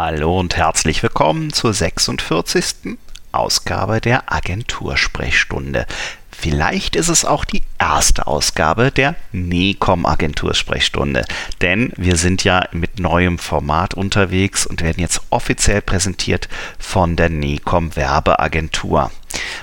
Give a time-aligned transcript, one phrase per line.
[0.00, 2.96] Hallo und herzlich willkommen zur 46.
[3.32, 5.86] Ausgabe der Agentursprechstunde.
[6.30, 11.24] Vielleicht ist es auch die erste Ausgabe der NECOM Agentursprechstunde,
[11.62, 17.28] denn wir sind ja mit neuem Format unterwegs und werden jetzt offiziell präsentiert von der
[17.28, 19.10] NECOM Werbeagentur,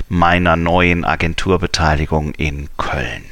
[0.10, 3.24] meiner neuen Agenturbeteiligung in Köln.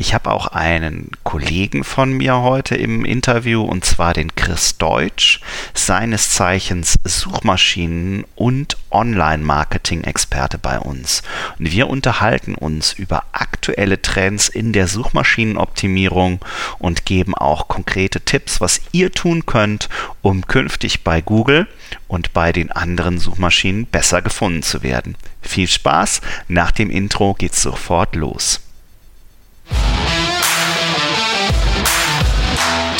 [0.00, 5.40] Ich habe auch einen Kollegen von mir heute im Interview und zwar den Chris Deutsch,
[5.74, 11.24] seines Zeichens Suchmaschinen- und Online-Marketing-Experte bei uns.
[11.58, 16.44] Und wir unterhalten uns über aktuelle Trends in der Suchmaschinenoptimierung
[16.78, 19.88] und geben auch konkrete Tipps, was ihr tun könnt,
[20.22, 21.66] um künftig bei Google
[22.06, 25.16] und bei den anderen Suchmaschinen besser gefunden zu werden.
[25.42, 28.60] Viel Spaß, nach dem Intro geht's sofort los.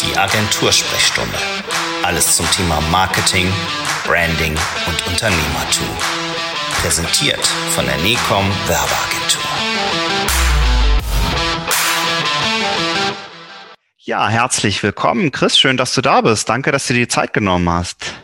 [0.01, 1.39] Die Agentursprechstunde.
[2.03, 3.47] Alles zum Thema Marketing,
[4.07, 4.55] Branding
[4.87, 5.89] und Unternehmertum.
[6.81, 9.43] Präsentiert von der NECOM Werbeagentur.
[13.99, 15.59] Ja, herzlich willkommen, Chris.
[15.59, 16.49] Schön, dass du da bist.
[16.49, 18.15] Danke, dass du dir die Zeit genommen hast.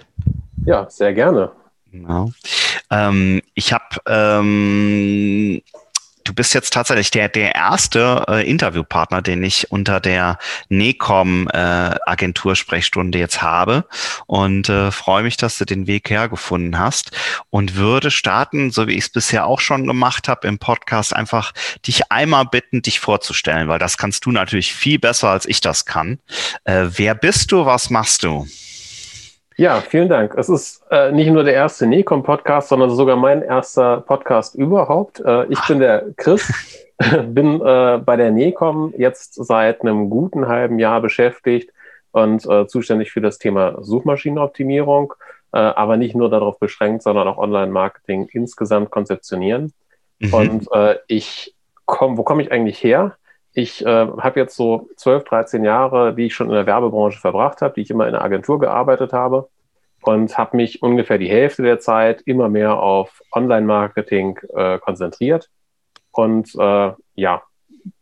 [0.65, 1.53] Ja, sehr gerne.
[1.93, 2.33] Genau.
[2.91, 5.61] Ähm, ich habe ähm,
[6.25, 10.39] du bist jetzt tatsächlich der, der erste äh, Interviewpartner, den ich unter der
[10.71, 13.87] NECOM äh, Agentursprechstunde jetzt habe
[14.27, 17.13] und äh, freue mich, dass du den Weg hergefunden hast
[17.51, 21.53] und würde starten, so wie ich es bisher auch schon gemacht habe im Podcast, einfach
[21.87, 25.85] dich einmal bitten, dich vorzustellen, weil das kannst du natürlich viel besser, als ich das
[25.85, 26.19] kann.
[26.65, 27.67] Äh, wer bist du?
[27.67, 28.47] Was machst du?
[29.57, 30.35] Ja, vielen Dank.
[30.37, 35.21] Es ist äh, nicht nur der erste Necom-Podcast, sondern sogar mein erster Podcast überhaupt.
[35.21, 36.53] Äh, ich bin der Chris,
[37.29, 41.71] bin äh, bei der Necom jetzt seit einem guten halben Jahr beschäftigt
[42.11, 45.15] und äh, zuständig für das Thema Suchmaschinenoptimierung,
[45.53, 49.73] äh, aber nicht nur darauf beschränkt, sondern auch Online-Marketing insgesamt konzeptionieren.
[50.19, 50.35] Mhm.
[50.35, 53.17] Und äh, ich komme, wo komme ich eigentlich her?
[53.55, 57.63] Ich äh, habe jetzt so 12, 13 Jahre, die ich schon in der Werbebranche verbracht
[57.63, 59.49] habe, die ich immer in der Agentur gearbeitet habe
[60.03, 65.51] und habe mich ungefähr die Hälfte der Zeit immer mehr auf Online-Marketing äh, konzentriert
[66.11, 67.43] und äh, ja,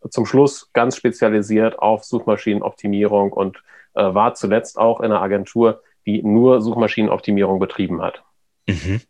[0.09, 3.63] zum Schluss ganz spezialisiert auf Suchmaschinenoptimierung und
[3.95, 8.23] äh, war zuletzt auch in einer Agentur, die nur Suchmaschinenoptimierung betrieben hat.
[8.67, 9.01] Mhm.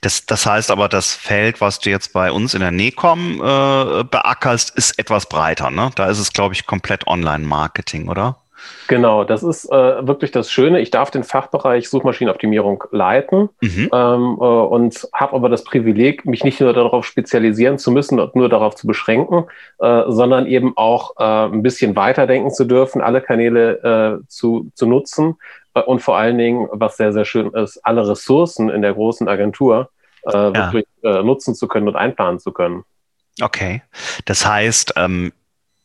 [0.00, 4.04] Das, das heißt aber, das Feld, was du jetzt bei uns in der NECOM äh,
[4.04, 5.70] beackerst, ist etwas breiter.
[5.70, 5.90] Ne?
[5.94, 8.36] Da ist es, glaube ich, komplett Online-Marketing, oder?
[8.88, 10.80] Genau, das ist äh, wirklich das Schöne.
[10.80, 13.88] Ich darf den Fachbereich Suchmaschinenoptimierung leiten mhm.
[13.92, 18.34] ähm, äh, und habe aber das Privileg, mich nicht nur darauf spezialisieren zu müssen und
[18.36, 19.44] nur darauf zu beschränken,
[19.78, 24.86] äh, sondern eben auch äh, ein bisschen weiterdenken zu dürfen, alle Kanäle äh, zu, zu
[24.86, 25.36] nutzen
[25.74, 29.90] und vor allen Dingen, was sehr, sehr schön ist, alle Ressourcen in der großen Agentur
[30.26, 30.52] äh, ja.
[30.52, 32.84] wirklich äh, nutzen zu können und einplanen zu können.
[33.40, 33.82] Okay.
[34.24, 35.32] Das heißt, ähm,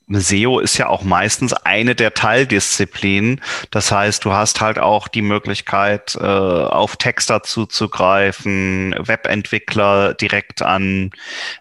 [0.08, 3.42] SEO ist ja auch meistens eine der Teildisziplinen.
[3.72, 11.10] Das heißt, du hast halt auch die Möglichkeit, äh, auf Texter zuzugreifen, Webentwickler direkt an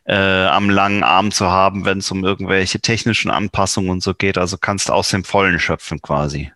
[0.04, 4.36] äh, am langen Arm zu haben, wenn es um irgendwelche technischen Anpassungen und so geht.
[4.36, 6.52] Also kannst aus dem Vollen schöpfen quasi.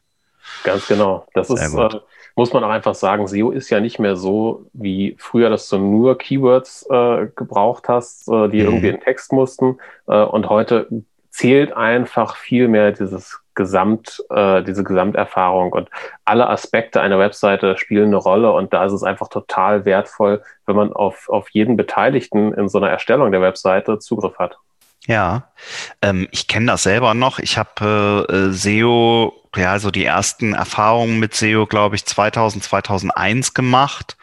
[0.64, 1.26] Ganz genau.
[1.34, 1.88] Das ist, äh,
[2.36, 5.78] muss man auch einfach sagen, SEO ist ja nicht mehr so wie früher, dass du
[5.78, 8.66] nur Keywords äh, gebraucht hast, äh, die mhm.
[8.66, 9.78] irgendwie in Text mussten.
[10.06, 10.88] Äh, und heute
[11.30, 15.88] zählt einfach viel mehr dieses Gesamt, äh, diese Gesamterfahrung und
[16.24, 20.76] alle Aspekte einer Webseite spielen eine Rolle und da ist es einfach total wertvoll, wenn
[20.76, 24.58] man auf, auf jeden Beteiligten in so einer Erstellung der Webseite Zugriff hat.
[25.06, 25.48] Ja,
[26.02, 27.38] ähm, ich kenne das selber noch.
[27.38, 33.54] Ich habe äh, SEO, ja, so die ersten Erfahrungen mit SEO, glaube ich, 2000, 2001
[33.54, 34.18] gemacht.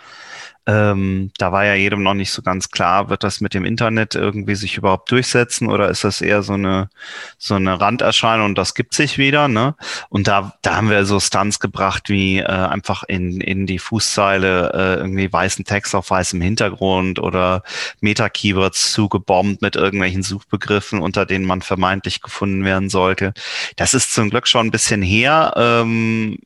[0.68, 4.16] Ähm, da war ja jedem noch nicht so ganz klar, wird das mit dem Internet
[4.16, 6.90] irgendwie sich überhaupt durchsetzen oder ist das eher so eine
[7.38, 9.76] so eine Randerscheinung und das gibt sich wieder, ne?
[10.10, 14.72] Und da da haben wir so Stunts gebracht wie äh, einfach in in die Fußzeile
[14.74, 17.62] äh, irgendwie weißen Text auf weißem Hintergrund oder
[18.02, 23.34] Meta-Keywords zugebombt mit irgendwelchen Suchbegriffen, unter denen man vermeintlich gefunden werden sollte.
[23.76, 26.40] Das ist zum Glück schon ein bisschen her ähm,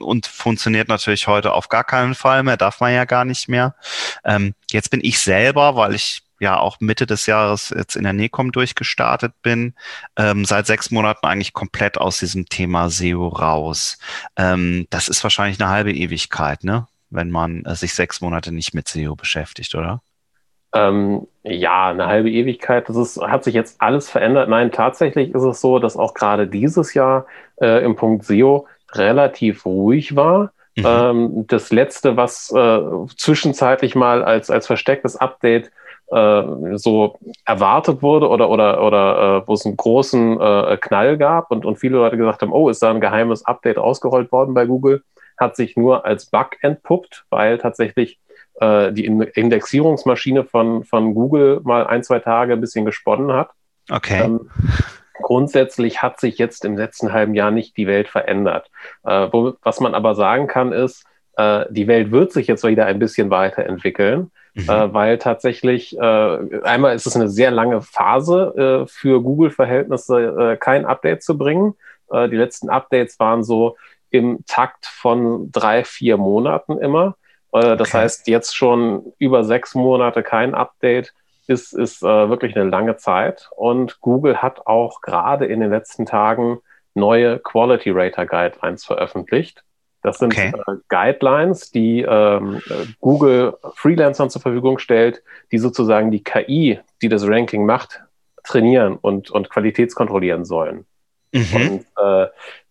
[0.00, 3.48] und funktioniert natürlich heute auf gar keinen Fall mehr, darf man ja gar nicht nicht
[3.48, 3.74] mehr.
[4.24, 8.12] Ähm, jetzt bin ich selber, weil ich ja auch Mitte des Jahres jetzt in der
[8.12, 9.74] NECOM durchgestartet bin,
[10.16, 13.98] ähm, seit sechs Monaten eigentlich komplett aus diesem Thema SEO raus.
[14.36, 16.86] Ähm, das ist wahrscheinlich eine halbe Ewigkeit, ne?
[17.10, 20.02] wenn man äh, sich sechs Monate nicht mit SEO beschäftigt, oder?
[20.74, 22.88] Ähm, ja, eine halbe Ewigkeit.
[22.88, 24.48] Das ist, hat sich jetzt alles verändert.
[24.48, 27.26] Nein, tatsächlich ist es so, dass auch gerade dieses Jahr
[27.60, 30.52] äh, im Punkt SEO relativ ruhig war.
[30.76, 30.84] Mhm.
[30.86, 32.80] Ähm, das letzte, was äh,
[33.16, 35.70] zwischenzeitlich mal als, als verstecktes Update
[36.10, 36.42] äh,
[36.76, 41.64] so erwartet wurde oder, oder, oder äh, wo es einen großen äh, Knall gab und,
[41.64, 45.02] und viele Leute gesagt haben, oh, ist da ein geheimes Update ausgerollt worden bei Google,
[45.38, 48.18] hat sich nur als Bug entpuppt, weil tatsächlich
[48.60, 53.50] äh, die Indexierungsmaschine von, von Google mal ein, zwei Tage ein bisschen gesponnen hat.
[53.90, 54.22] Okay.
[54.24, 54.50] Ähm,
[55.14, 58.70] grundsätzlich hat sich jetzt im letzten halben Jahr nicht die Welt verändert.
[59.04, 61.04] Äh, wo, was man aber sagen kann, ist,
[61.36, 64.68] äh, die Welt wird sich jetzt wieder ein bisschen weiterentwickeln, mhm.
[64.68, 70.56] äh, weil tatsächlich äh, einmal ist es eine sehr lange Phase äh, für Google-Verhältnisse, äh,
[70.56, 71.74] kein Update zu bringen.
[72.12, 73.76] die letzten Updates waren so
[74.10, 77.16] im Takt von drei, vier Monaten immer.
[77.50, 77.98] das okay.
[77.98, 81.14] heißt, jetzt schon über sechs Monate kein Update
[81.46, 83.50] ist, ist äh, wirklich eine lange Zeit.
[83.56, 86.58] Und Google hat auch gerade in den letzten Tagen
[86.94, 89.64] neue Quality Rater Guidelines veröffentlicht.
[90.02, 90.52] Das sind okay.
[90.66, 92.60] äh, Guidelines, die ähm,
[93.00, 98.02] Google Freelancern zur Verfügung stellt, die sozusagen die KI, die das Ranking macht,
[98.44, 100.84] trainieren und, und qualitätskontrollieren sollen.
[101.32, 101.54] Mhm.
[101.54, 102.26] Und äh,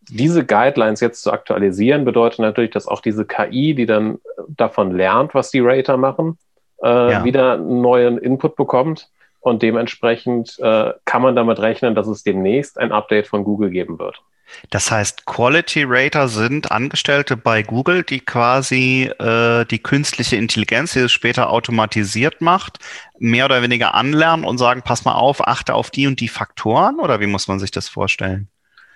[0.09, 5.33] diese Guidelines jetzt zu aktualisieren, bedeutet natürlich, dass auch diese KI, die dann davon lernt,
[5.33, 6.37] was die Rater machen,
[6.83, 7.23] äh, ja.
[7.23, 9.09] wieder einen neuen Input bekommt.
[9.39, 13.99] Und dementsprechend äh, kann man damit rechnen, dass es demnächst ein Update von Google geben
[13.99, 14.21] wird.
[14.69, 20.99] Das heißt, Quality Rater sind Angestellte bei Google, die quasi äh, die künstliche Intelligenz, die
[20.99, 22.79] es später automatisiert macht,
[23.19, 26.99] mehr oder weniger anlernen und sagen, pass mal auf, achte auf die und die Faktoren
[26.99, 28.47] oder wie muss man sich das vorstellen?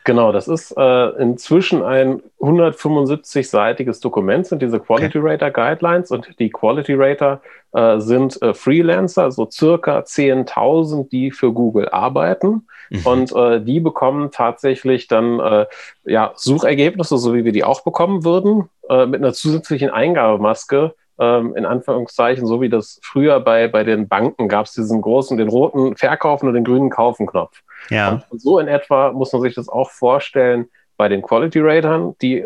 [0.07, 6.50] Genau, das ist äh, inzwischen ein 175-seitiges Dokument, sind diese Quality Rater Guidelines und die
[6.50, 7.42] Quality Rater
[7.74, 12.68] äh, sind äh, Freelancer, so circa 10.000, die für Google arbeiten.
[12.89, 13.01] Mhm.
[13.04, 15.65] Und äh, die bekommen tatsächlich dann äh,
[16.06, 21.55] ja, Suchergebnisse, so wie wir die auch bekommen würden, äh, mit einer zusätzlichen Eingabemaske, ähm,
[21.55, 25.49] in Anführungszeichen, so wie das früher bei, bei den Banken gab es diesen großen, den
[25.49, 27.61] roten Verkaufen und den grünen Kaufen-Knopf.
[27.89, 28.23] Ja.
[28.29, 32.45] Und so in etwa muss man sich das auch vorstellen bei den Quality Ratern, die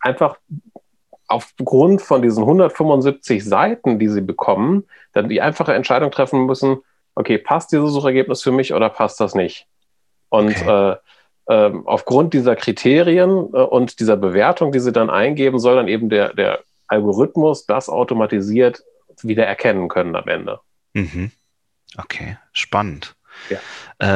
[0.00, 0.36] einfach
[1.28, 6.78] aufgrund von diesen 175 Seiten, die sie bekommen, dann die einfache Entscheidung treffen müssen,
[7.14, 9.66] okay, passt dieses Suchergebnis für mich oder passt das nicht?
[10.28, 10.96] Und okay.
[11.46, 15.88] äh, äh, aufgrund dieser Kriterien äh, und dieser Bewertung, die sie dann eingeben, soll dann
[15.88, 16.60] eben der, der
[16.90, 18.82] Algorithmus das automatisiert
[19.22, 20.60] wieder erkennen können am Ende.
[20.94, 21.30] Mhm.
[21.96, 23.14] Okay, spannend.
[23.48, 23.58] Ja.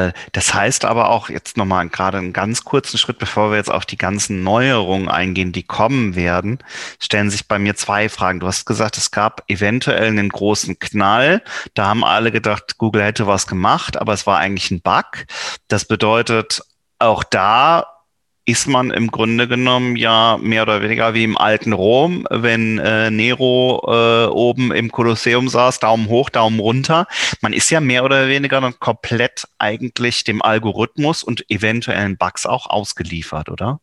[0.07, 3.71] Äh, das heißt aber auch jetzt nochmal gerade einen ganz kurzen Schritt, bevor wir jetzt
[3.71, 6.59] auf die ganzen Neuerungen eingehen, die kommen werden,
[6.99, 8.39] stellen sich bei mir zwei Fragen.
[8.39, 11.41] Du hast gesagt, es gab eventuell einen großen Knall.
[11.73, 15.25] Da haben alle gedacht, Google hätte was gemacht, aber es war eigentlich ein Bug.
[15.67, 16.61] Das bedeutet,
[16.99, 17.94] auch da
[18.45, 23.09] ist man im Grunde genommen ja mehr oder weniger wie im alten Rom, wenn äh,
[23.09, 27.07] Nero äh, oben im Kolosseum saß, Daumen hoch, Daumen runter.
[27.41, 32.67] Man ist ja mehr oder weniger dann komplett eigentlich dem Algorithmus und eventuellen Bugs auch
[32.67, 33.79] ausgeliefert, oder?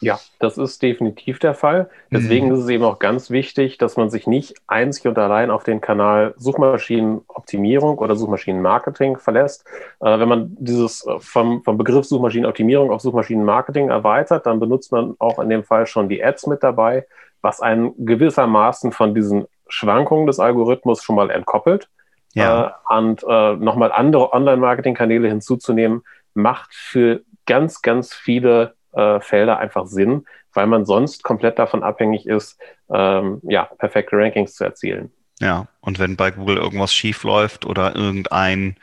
[0.00, 1.88] Ja, das ist definitiv der Fall.
[2.10, 2.54] Deswegen mhm.
[2.54, 5.80] ist es eben auch ganz wichtig, dass man sich nicht einzig und allein auf den
[5.80, 9.64] Kanal Suchmaschinenoptimierung oder Suchmaschinenmarketing verlässt.
[10.00, 15.14] Äh, wenn man dieses äh, vom, vom Begriff Suchmaschinenoptimierung auf Suchmaschinenmarketing erweitert, dann benutzt man
[15.18, 17.06] auch in dem Fall schon die Ads mit dabei,
[17.40, 21.88] was einen gewissermaßen von diesen Schwankungen des Algorithmus schon mal entkoppelt.
[22.34, 22.76] Ja.
[22.90, 26.02] Äh, und äh, nochmal andere Online-Marketing-Kanäle hinzuzunehmen,
[26.34, 32.26] macht für ganz, ganz viele äh, Felder einfach Sinn, weil man sonst komplett davon abhängig
[32.26, 32.60] ist,
[32.92, 35.12] ähm, ja, perfekte Rankings zu erzielen.
[35.40, 38.76] Ja, und wenn bei Google irgendwas schief läuft oder irgendein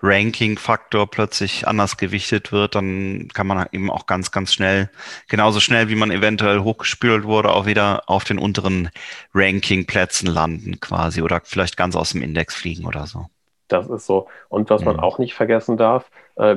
[0.00, 4.88] Ranking-Faktor plötzlich anders gewichtet wird, dann kann man eben auch ganz, ganz schnell,
[5.28, 8.88] genauso schnell wie man eventuell hochgespült wurde, auch wieder auf den unteren
[9.34, 13.26] Ranking-Plätzen landen quasi oder vielleicht ganz aus dem Index fliegen oder so.
[13.68, 14.26] Das ist so.
[14.48, 14.86] Und was mhm.
[14.86, 16.56] man auch nicht vergessen darf, äh,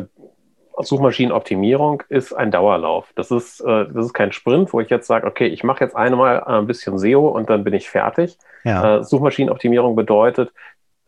[0.78, 3.12] Suchmaschinenoptimierung ist ein Dauerlauf.
[3.16, 5.96] Das ist, äh, das ist kein Sprint, wo ich jetzt sage, okay, ich mache jetzt
[5.96, 8.38] einmal ein bisschen SEO und dann bin ich fertig.
[8.64, 8.98] Ja.
[8.98, 10.52] Äh, Suchmaschinenoptimierung bedeutet,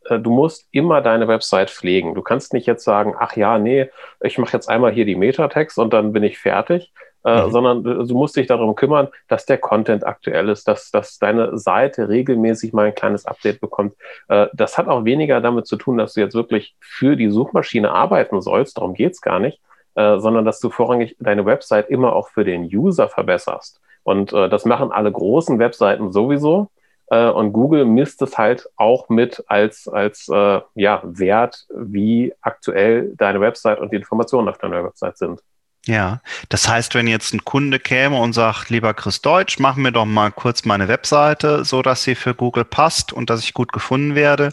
[0.10, 2.15] äh, du musst immer deine Website pflegen.
[2.15, 3.89] Du kannst nicht jetzt sagen, ach ja, nee,
[4.22, 6.93] ich mache jetzt einmal hier die Metatext und dann bin ich fertig,
[7.25, 7.51] äh, mhm.
[7.51, 12.08] sondern du musst dich darum kümmern, dass der Content aktuell ist, dass, dass deine Seite
[12.08, 13.96] regelmäßig mal ein kleines Update bekommt.
[14.29, 17.91] Äh, das hat auch weniger damit zu tun, dass du jetzt wirklich für die Suchmaschine
[17.91, 19.60] arbeiten sollst, darum geht's gar nicht,
[19.96, 23.82] äh, sondern dass du vorrangig deine Website immer auch für den User verbesserst.
[24.03, 26.70] Und äh, das machen alle großen Webseiten sowieso.
[27.08, 33.13] Äh, und Google misst es halt auch mit als, als äh, ja, Wert, wie aktuell
[33.15, 35.41] deine Website und die Informationen auf deiner Website sind.
[35.88, 39.92] Ja, das heißt, wenn jetzt ein Kunde käme und sagt, lieber Chris Deutsch, mach mir
[39.92, 43.72] doch mal kurz meine Webseite, so dass sie für Google passt und dass ich gut
[43.72, 44.50] gefunden werde,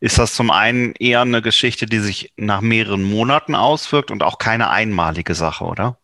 [0.00, 4.38] ist das zum einen eher eine Geschichte, die sich nach mehreren Monaten auswirkt und auch
[4.38, 5.96] keine einmalige Sache, oder?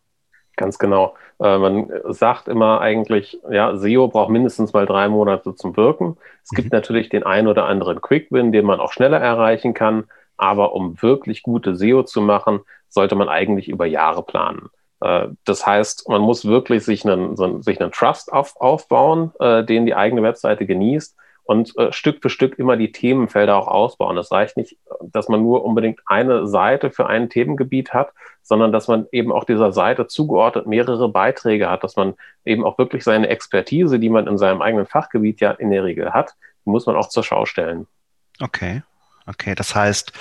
[0.55, 1.15] Ganz genau.
[1.41, 6.15] Äh, man sagt immer eigentlich, ja, SEO braucht mindestens mal drei Monate zum Wirken.
[6.43, 6.55] Es mhm.
[6.55, 10.05] gibt natürlich den einen oder anderen Quick-Win, den man auch schneller erreichen kann.
[10.41, 14.69] Aber um wirklich gute SEO zu machen, sollte man eigentlich über Jahre planen.
[14.99, 19.63] Äh, das heißt, man muss wirklich sich einen, so, sich einen Trust auf, aufbauen, äh,
[19.63, 24.17] den die eigene Webseite genießt und äh, Stück für Stück immer die Themenfelder auch ausbauen.
[24.17, 28.87] Es reicht nicht, dass man nur unbedingt eine Seite für ein Themengebiet hat, sondern dass
[28.87, 33.29] man eben auch dieser Seite zugeordnet mehrere Beiträge hat, dass man eben auch wirklich seine
[33.29, 36.33] Expertise, die man in seinem eigenen Fachgebiet ja in der Regel hat,
[36.65, 37.85] muss man auch zur Schau stellen.
[38.41, 38.81] Okay.
[39.31, 40.11] Okay, das heißt,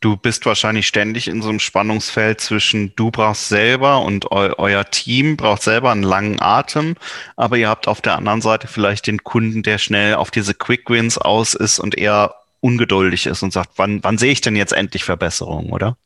[0.00, 4.84] du bist wahrscheinlich ständig in so einem Spannungsfeld zwischen du brauchst selber und eu euer
[4.90, 6.96] Team braucht selber einen langen Atem,
[7.36, 10.90] aber ihr habt auf der anderen Seite vielleicht den Kunden, der schnell auf diese Quick
[10.90, 14.72] Wins aus ist und eher ungeduldig ist und sagt, wann, wann sehe ich denn jetzt
[14.72, 15.96] endlich Verbesserungen, oder?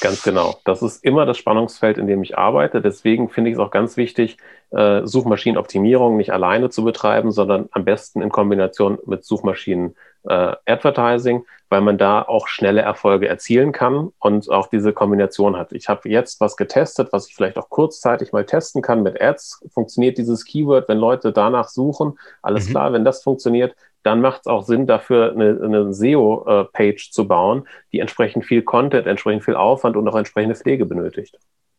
[0.00, 0.58] Ganz genau.
[0.64, 2.80] Das ist immer das Spannungsfeld, in dem ich arbeite.
[2.80, 4.38] Deswegen finde ich es auch ganz wichtig,
[4.70, 9.96] äh, Suchmaschinenoptimierung nicht alleine zu betreiben, sondern am besten in Kombination mit Suchmaschinen
[10.28, 15.72] äh, Advertising, weil man da auch schnelle Erfolge erzielen kann und auch diese Kombination hat.
[15.72, 19.66] Ich habe jetzt was getestet, was ich vielleicht auch kurzzeitig mal testen kann mit Ads.
[19.72, 22.18] Funktioniert dieses Keyword, wenn Leute danach suchen?
[22.42, 22.70] Alles mhm.
[22.70, 27.68] klar, wenn das funktioniert, dann macht es auch Sinn, dafür eine, eine SEO-Page zu bauen,
[27.92, 31.38] die entsprechend viel Content, entsprechend viel Aufwand und auch entsprechende Pflege benötigt.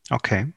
[0.09, 0.47] Okay.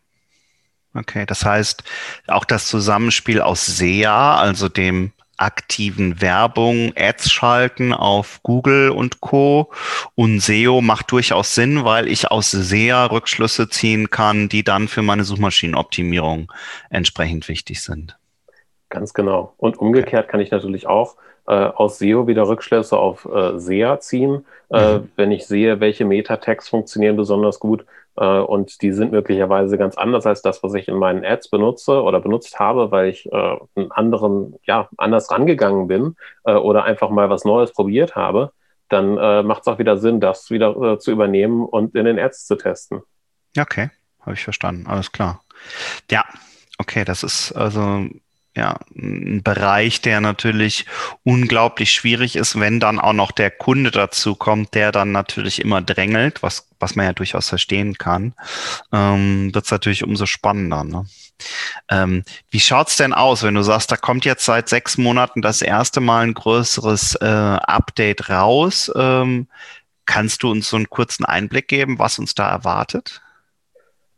[0.96, 1.82] Okay, das heißt,
[2.28, 9.72] auch das Zusammenspiel aus SEA, also dem aktiven Werbung, Ads schalten auf Google und Co.
[10.14, 15.02] Und SEO macht durchaus Sinn, weil ich aus SEA Rückschlüsse ziehen kann, die dann für
[15.02, 16.52] meine Suchmaschinenoptimierung
[16.90, 18.16] entsprechend wichtig sind.
[18.90, 19.54] Ganz genau.
[19.56, 21.16] Und umgekehrt kann ich natürlich auch
[21.52, 25.10] aus SEO wieder Rückschlüsse auf äh, SEA ziehen, äh, mhm.
[25.16, 27.84] wenn ich sehe, welche Metatext funktionieren besonders gut
[28.16, 32.02] äh, und die sind möglicherweise ganz anders als das, was ich in meinen Ads benutze
[32.02, 37.10] oder benutzt habe, weil ich äh, einen anderen, ja, anders rangegangen bin äh, oder einfach
[37.10, 38.52] mal was Neues probiert habe,
[38.88, 42.18] dann äh, macht es auch wieder Sinn, das wieder äh, zu übernehmen und in den
[42.18, 43.02] Ads zu testen.
[43.58, 45.42] Okay, habe ich verstanden, alles klar.
[46.10, 46.24] Ja,
[46.78, 48.06] okay, das ist also
[48.56, 50.86] ja, ein Bereich, der natürlich
[51.24, 55.82] unglaublich schwierig ist, wenn dann auch noch der Kunde dazu kommt, der dann natürlich immer
[55.82, 58.34] drängelt, was, was man ja durchaus verstehen kann,
[58.92, 60.84] ähm, wird es natürlich umso spannender.
[60.84, 61.04] Ne?
[61.90, 65.60] Ähm, wie schaut's denn aus, wenn du sagst, da kommt jetzt seit sechs Monaten das
[65.60, 68.90] erste Mal ein größeres äh, Update raus?
[68.94, 69.48] Ähm,
[70.06, 73.20] kannst du uns so einen kurzen Einblick geben, was uns da erwartet?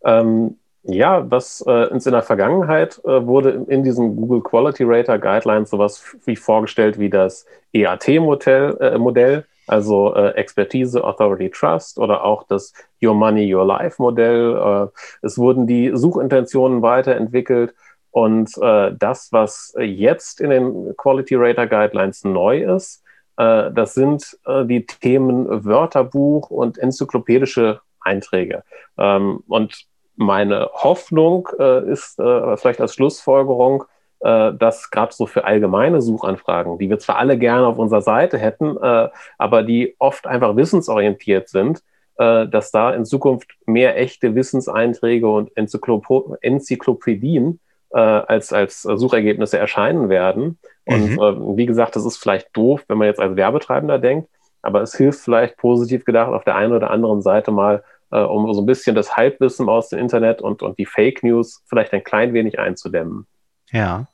[0.04, 5.70] Ähm, ja, was äh, in der Vergangenheit äh, wurde in diesen Google Quality Rater Guidelines
[5.70, 12.44] sowas wie vorgestellt wie das EAT-Modell, äh, Modell, also äh, Expertise, Authority, Trust oder auch
[12.44, 14.56] das Your Money, Your Life Modell.
[14.56, 17.74] Äh, es wurden die Suchintentionen weiterentwickelt
[18.10, 23.02] und äh, das, was jetzt in den Quality Rater Guidelines neu ist,
[23.36, 28.62] äh, das sind äh, die Themen Wörterbuch und enzyklopädische Einträge.
[28.96, 33.84] Ähm, und meine Hoffnung äh, ist äh, vielleicht als Schlussfolgerung,
[34.20, 38.38] äh, dass gerade so für allgemeine Suchanfragen, die wir zwar alle gerne auf unserer Seite
[38.38, 39.08] hätten, äh,
[39.38, 41.82] aber die oft einfach wissensorientiert sind,
[42.18, 46.06] äh, dass da in Zukunft mehr echte Wissenseinträge und Enzyklop
[46.40, 47.60] Enzyklopädien
[47.92, 50.58] äh, als, als Suchergebnisse erscheinen werden.
[50.86, 51.18] Mhm.
[51.18, 54.28] Und wie gesagt, das ist vielleicht doof, wenn man jetzt als Werbetreibender denkt,
[54.62, 58.52] aber es hilft vielleicht positiv gedacht auf der einen oder anderen Seite mal äh, um
[58.52, 62.04] so ein bisschen das Halbwissen aus dem Internet und, und die Fake News vielleicht ein
[62.04, 63.26] klein wenig einzudämmen.
[63.70, 64.06] Ja.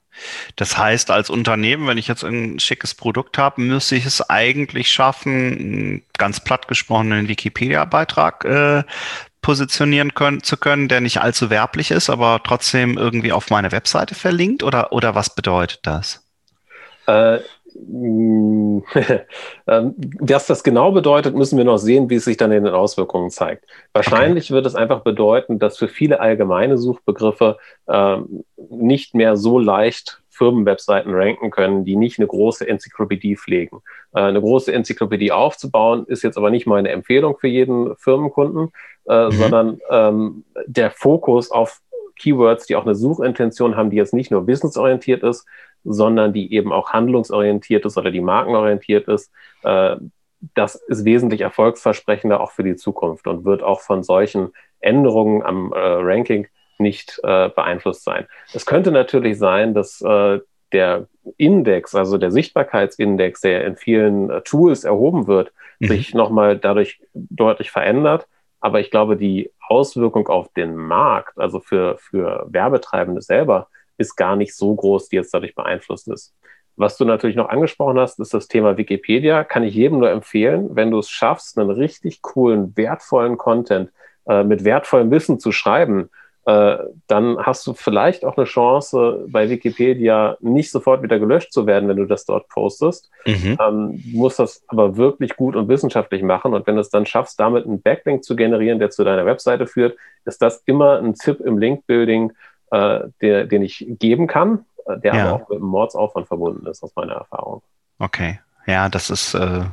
[0.57, 4.89] Das heißt, als Unternehmen, wenn ich jetzt ein schickes Produkt habe, müsste ich es eigentlich
[4.89, 8.83] schaffen, ganz platt gesprochen einen Wikipedia-Beitrag äh,
[9.41, 14.15] positionieren können, zu können, der nicht allzu werblich ist, aber trotzdem irgendwie auf meine Webseite
[14.15, 14.63] verlinkt?
[14.63, 16.25] Oder, oder was bedeutet das?
[17.07, 17.39] Äh,
[19.67, 23.31] was das genau bedeutet, müssen wir noch sehen, wie es sich dann in den Auswirkungen
[23.31, 23.65] zeigt.
[23.93, 24.55] Wahrscheinlich okay.
[24.55, 31.15] wird es einfach bedeuten, dass für viele allgemeine Suchbegriffe ähm, nicht mehr so leicht Firmenwebseiten
[31.15, 33.81] ranken können, die nicht eine große Enzyklopädie pflegen.
[34.15, 38.73] Äh, eine große Enzyklopädie aufzubauen, ist jetzt aber nicht meine Empfehlung für jeden Firmenkunden,
[39.07, 39.33] äh, mhm.
[39.33, 41.81] sondern ähm, der Fokus auf
[42.23, 45.47] Keywords, die auch eine Suchintention haben, die jetzt nicht nur wissensorientiert ist,
[45.85, 49.33] sondern die eben auch handlungsorientiert ist oder die markenorientiert ist.
[49.63, 49.97] Äh,
[50.55, 55.73] das ist wesentlich erfolgsversprechender auch für die Zukunft und wird auch von solchen Änderungen am
[55.73, 56.49] äh, Ranking
[56.79, 58.27] nicht äh, beeinflusst sein.
[58.53, 60.03] Es könnte natürlich sein, dass
[60.73, 65.89] der Index, also der Sichtbarkeitsindex, der in vielen Tools erhoben wird, mhm.
[65.89, 68.27] sich nochmal dadurch deutlich verändert.
[68.61, 74.37] Aber ich glaube, die Auswirkung auf den Markt, also für, für Werbetreibende selber, ist gar
[74.37, 76.35] nicht so groß, die jetzt dadurch beeinflusst ist.
[76.77, 79.45] Was du natürlich noch angesprochen hast, ist das Thema Wikipedia.
[79.45, 83.91] Kann ich jedem nur empfehlen, wenn du es schaffst, einen richtig coolen, wertvollen Content
[84.27, 86.11] äh, mit wertvollem Wissen zu schreiben,
[86.45, 91.67] äh, dann hast du vielleicht auch eine Chance, bei Wikipedia nicht sofort wieder gelöscht zu
[91.67, 93.11] werden, wenn du das dort postest.
[93.27, 93.59] Mhm.
[93.61, 96.53] Ähm, du musst das aber wirklich gut und wissenschaftlich machen.
[96.53, 99.69] Und wenn du es dann schaffst, damit einen Backlink zu generieren, der zu deiner Webseite
[99.69, 102.33] führt, ist das immer ein Tipp im Link-Building,
[102.73, 105.25] äh, der, den ich geben kann, äh, der ja.
[105.25, 107.63] aber auch mit einem Mordsaufwand verbunden ist, aus meiner Erfahrung.
[108.01, 108.41] Okay.
[108.67, 109.65] Ja, das ist, äh,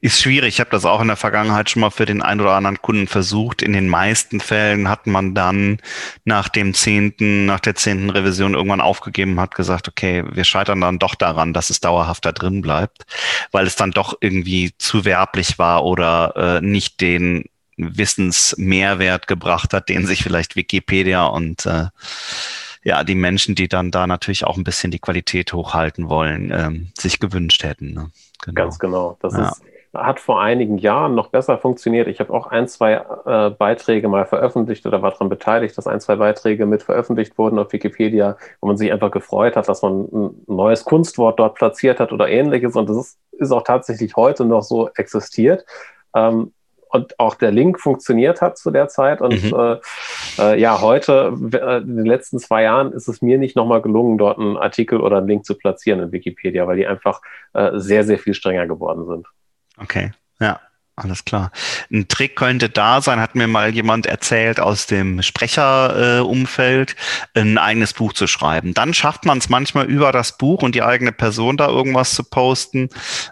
[0.00, 0.54] ist schwierig.
[0.54, 3.08] Ich habe das auch in der Vergangenheit schon mal für den einen oder anderen Kunden
[3.08, 3.62] versucht.
[3.62, 5.78] In den meisten Fällen hat man dann
[6.24, 11.00] nach dem zehnten, nach der zehnten Revision irgendwann aufgegeben, hat gesagt, okay, wir scheitern dann
[11.00, 13.06] doch daran, dass es dauerhaft da drin bleibt,
[13.50, 17.44] weil es dann doch irgendwie zu werblich war oder äh, nicht den
[17.76, 21.86] Wissensmehrwert gebracht hat, den sich vielleicht Wikipedia und äh,
[22.84, 26.92] ja, die Menschen, die dann da natürlich auch ein bisschen die Qualität hochhalten wollen, ähm,
[26.96, 27.92] sich gewünscht hätten.
[27.92, 28.10] Ne?
[28.44, 28.54] Genau.
[28.54, 29.16] Ganz genau.
[29.20, 29.48] Das ja.
[29.48, 29.62] ist,
[29.94, 32.08] hat vor einigen Jahren noch besser funktioniert.
[32.08, 32.94] Ich habe auch ein, zwei
[33.26, 37.58] äh, Beiträge mal veröffentlicht oder war daran beteiligt, dass ein, zwei Beiträge mit veröffentlicht wurden
[37.58, 42.00] auf Wikipedia, wo man sich einfach gefreut hat, dass man ein neues Kunstwort dort platziert
[42.00, 42.76] hat oder ähnliches.
[42.76, 45.64] Und das ist, ist auch tatsächlich heute noch so existiert.
[46.14, 46.52] Ähm,
[46.90, 49.20] und auch der Link funktioniert hat zu der Zeit.
[49.20, 49.58] Und mhm.
[49.58, 49.76] äh,
[50.38, 54.18] äh, ja, heute, äh, in den letzten zwei Jahren, ist es mir nicht nochmal gelungen,
[54.18, 57.20] dort einen Artikel oder einen Link zu platzieren in Wikipedia, weil die einfach
[57.54, 59.26] äh, sehr, sehr viel strenger geworden sind.
[59.80, 60.60] Okay, ja.
[61.00, 61.52] Alles klar.
[61.92, 66.96] Ein Trick könnte da sein, hat mir mal jemand erzählt aus dem Sprecherumfeld,
[67.34, 68.74] äh, ein eigenes Buch zu schreiben.
[68.74, 72.24] Dann schafft man es manchmal über das Buch und die eigene Person da irgendwas zu
[72.24, 72.88] posten.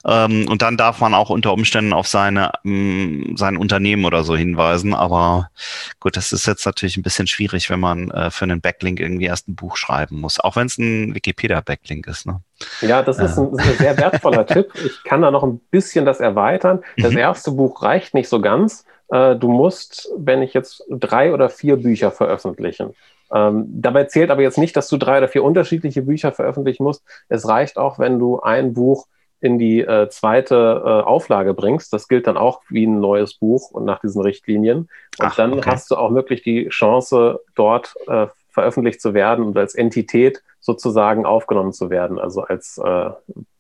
[0.07, 4.37] Ähm, und dann darf man auch unter Umständen auf seine, ähm, sein Unternehmen oder so
[4.37, 4.95] hinweisen.
[4.95, 5.51] Aber
[5.99, 9.27] gut, das ist jetzt natürlich ein bisschen schwierig, wenn man äh, für einen Backlink irgendwie
[9.27, 10.39] erst ein Buch schreiben muss.
[10.39, 12.27] Auch wenn es ein Wikipedia-Backlink ist.
[12.27, 12.43] Ne?
[12.81, 14.73] Ja, das ist ein, ein sehr wertvoller Tipp.
[14.75, 16.83] Ich kann da noch ein bisschen das erweitern.
[16.97, 17.19] Das mhm.
[17.19, 18.85] erste Buch reicht nicht so ganz.
[19.09, 22.95] Äh, du musst, wenn ich jetzt drei oder vier Bücher veröffentlichen,
[23.33, 27.03] ähm, dabei zählt aber jetzt nicht, dass du drei oder vier unterschiedliche Bücher veröffentlichen musst.
[27.29, 29.07] Es reicht auch, wenn du ein Buch
[29.41, 31.93] in die äh, zweite äh, Auflage bringst.
[31.93, 34.79] Das gilt dann auch wie ein neues Buch und nach diesen Richtlinien.
[34.79, 34.89] Und
[35.19, 35.71] Ach, dann okay.
[35.71, 41.27] hast du auch wirklich die Chance, dort äh, veröffentlicht zu werden und als Entität sozusagen
[41.27, 43.11] aufgenommen zu werden, also als äh,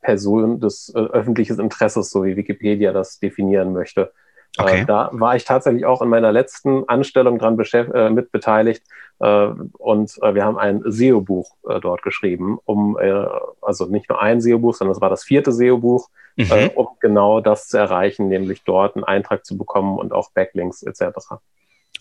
[0.00, 4.12] Person des äh, öffentlichen Interesses, so wie Wikipedia das definieren möchte.
[4.56, 4.80] Äh, okay.
[4.80, 8.85] Äh, da war ich tatsächlich auch in meiner letzten Anstellung dran äh, mit beteiligt
[9.18, 12.96] äh, und äh, wir haben ein SEO-Buch äh, dort geschrieben, um
[13.61, 16.70] also nicht nur ein SEO-Buch, sondern es war das vierte SEO-Buch, mhm.
[16.74, 21.18] um genau das zu erreichen, nämlich dort einen Eintrag zu bekommen und auch Backlinks etc.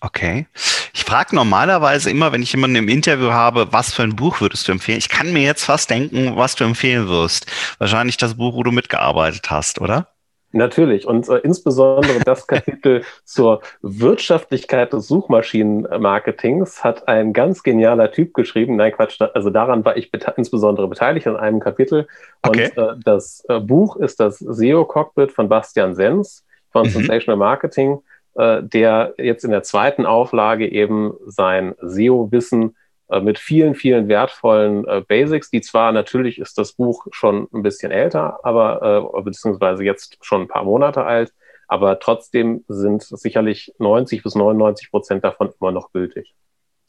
[0.01, 0.47] Okay.
[0.93, 4.67] Ich frage normalerweise immer, wenn ich jemanden im Interview habe, was für ein Buch würdest
[4.67, 4.97] du empfehlen?
[4.97, 7.51] Ich kann mir jetzt fast denken, was du empfehlen wirst.
[7.79, 10.07] Wahrscheinlich das Buch, wo du mitgearbeitet hast, oder?
[10.55, 11.05] Natürlich.
[11.05, 18.77] Und äh, insbesondere das Kapitel zur Wirtschaftlichkeit des Suchmaschinenmarketings hat ein ganz genialer Typ geschrieben.
[18.77, 22.07] Nein, Quatsch, also daran war ich bete insbesondere beteiligt an einem Kapitel.
[22.41, 22.71] Okay.
[22.73, 26.91] Und äh, das äh, Buch ist das SEO-Cockpit von Bastian Sens von mhm.
[26.91, 27.99] Sensational Marketing.
[28.35, 32.75] Äh, der jetzt in der zweiten Auflage eben sein SEO-Wissen
[33.07, 37.63] äh, mit vielen, vielen wertvollen äh, Basics, die zwar natürlich ist das Buch schon ein
[37.63, 41.33] bisschen älter, aber beziehungsweise jetzt schon ein paar Monate alt,
[41.69, 46.35] aber trotzdem sind sicherlich 90 bis 99 Prozent davon immer noch gültig.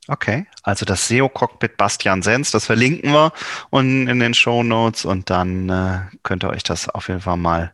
[0.09, 3.33] Okay, also das SEO-Cockpit Bastian Sens, das verlinken wir
[3.71, 7.37] und in den Show Notes und dann äh, könnt ihr euch das auf jeden Fall
[7.37, 7.73] mal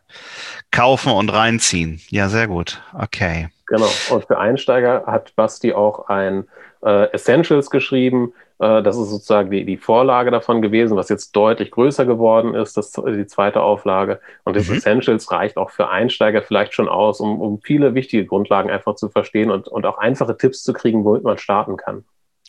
[0.69, 2.01] kaufen und reinziehen.
[2.09, 2.81] Ja, sehr gut.
[2.93, 3.49] Okay.
[3.67, 3.89] Genau.
[4.11, 6.47] Und für Einsteiger hat Basti auch ein
[6.83, 8.33] äh, Essentials geschrieben.
[8.59, 12.75] Äh, das ist sozusagen die, die Vorlage davon gewesen, was jetzt deutlich größer geworden ist,
[12.75, 14.19] das, die zweite Auflage.
[14.43, 14.75] Und das mhm.
[14.75, 19.09] Essentials reicht auch für Einsteiger vielleicht schon aus, um, um viele wichtige Grundlagen einfach zu
[19.09, 22.03] verstehen und, und auch einfache Tipps zu kriegen, womit man starten kann.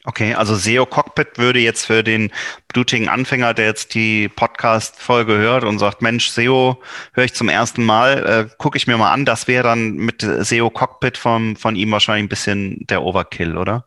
[0.07, 2.31] Okay, also SEO Cockpit würde jetzt für den
[2.69, 6.77] blutigen Anfänger, der jetzt die Podcast-Folge hört und sagt, Mensch, SEO
[7.15, 9.25] höre ich zum ersten Mal, äh, gucke ich mir mal an.
[9.25, 13.87] Das wäre dann mit SEO Cockpit vom, von ihm wahrscheinlich ein bisschen der Overkill, oder?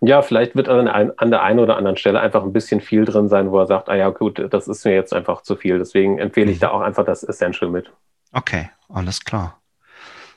[0.00, 3.28] Ja, vielleicht wird an, an der einen oder anderen Stelle einfach ein bisschen viel drin
[3.28, 5.78] sein, wo er sagt, ah ja, gut, das ist mir jetzt einfach zu viel.
[5.78, 6.60] Deswegen empfehle ich mhm.
[6.62, 7.92] da auch einfach das Essential mit.
[8.32, 9.58] Okay, alles klar.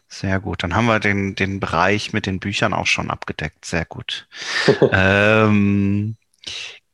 [0.09, 0.63] Sehr gut.
[0.63, 3.63] Dann haben wir den, den Bereich mit den Büchern auch schon abgedeckt.
[3.63, 4.27] Sehr gut.
[4.91, 6.15] ähm,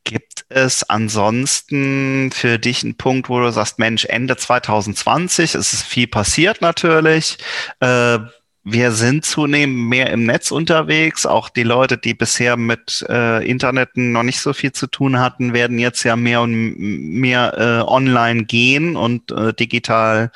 [0.04, 5.82] gibt es ansonsten für dich einen Punkt, wo du sagst, Mensch, Ende 2020 ist es
[5.82, 7.38] viel passiert natürlich.
[7.80, 8.20] Äh,
[8.68, 11.28] wir sind zunehmend mehr im Netz unterwegs.
[11.28, 15.54] Auch die Leute, die bisher mit äh, Internet noch nicht so viel zu tun hatten,
[15.54, 20.32] werden jetzt ja mehr und mehr äh, online gehen und äh, digital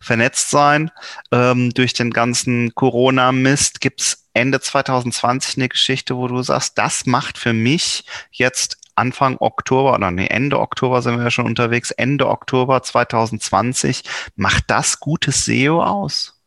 [0.00, 0.90] vernetzt sein.
[1.30, 7.38] Ähm, durch den ganzen Corona-Mist gibt's Ende 2020 eine Geschichte, wo du sagst, das macht
[7.38, 12.28] für mich jetzt Anfang Oktober oder nee, Ende Oktober sind wir ja schon unterwegs, Ende
[12.28, 14.02] Oktober 2020,
[14.34, 16.37] macht das gutes SEO aus?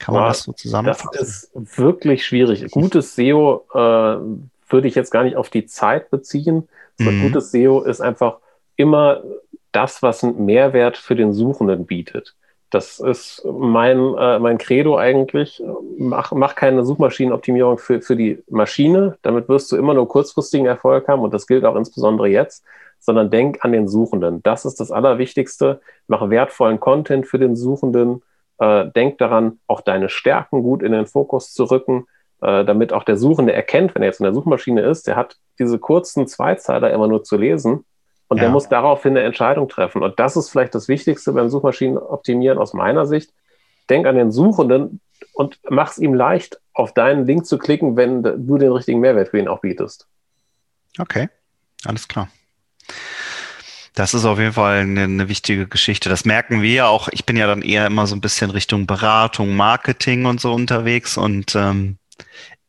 [0.00, 1.10] Kann man ja, das so zusammenfassen?
[1.12, 2.68] Das ist wirklich schwierig.
[2.70, 6.68] Gutes SEO äh, würde ich jetzt gar nicht auf die Zeit beziehen.
[6.98, 7.22] Mhm.
[7.22, 8.38] Gutes SEO ist einfach
[8.76, 9.22] immer
[9.72, 12.34] das, was einen Mehrwert für den Suchenden bietet.
[12.70, 15.62] Das ist mein, äh, mein Credo eigentlich.
[15.98, 19.18] Mach, mach keine Suchmaschinenoptimierung für, für die Maschine.
[19.22, 22.64] Damit wirst du immer nur kurzfristigen Erfolg haben und das gilt auch insbesondere jetzt,
[22.98, 24.42] sondern denk an den Suchenden.
[24.44, 25.80] Das ist das Allerwichtigste.
[26.06, 28.22] Mach wertvollen Content für den Suchenden
[28.60, 32.06] äh, denk daran, auch deine Stärken gut in den Fokus zu rücken,
[32.42, 35.36] äh, damit auch der Suchende erkennt, wenn er jetzt in der Suchmaschine ist, der hat
[35.58, 37.84] diese kurzen Zweizeiler immer nur zu lesen
[38.28, 38.44] und ja.
[38.44, 40.02] der muss daraufhin eine Entscheidung treffen.
[40.02, 43.32] Und das ist vielleicht das Wichtigste beim Suchmaschinenoptimieren aus meiner Sicht.
[43.88, 45.00] Denk an den Suchenden
[45.32, 49.28] und mach es ihm leicht, auf deinen Link zu klicken, wenn du den richtigen Mehrwert
[49.28, 50.06] für ihn auch bietest.
[50.98, 51.28] Okay,
[51.84, 52.28] alles klar.
[53.94, 56.08] Das ist auf jeden Fall eine, eine, wichtige Geschichte.
[56.08, 57.08] Das merken wir ja auch.
[57.10, 61.16] Ich bin ja dann eher immer so ein bisschen Richtung Beratung, Marketing und so unterwegs.
[61.16, 61.98] Und ähm,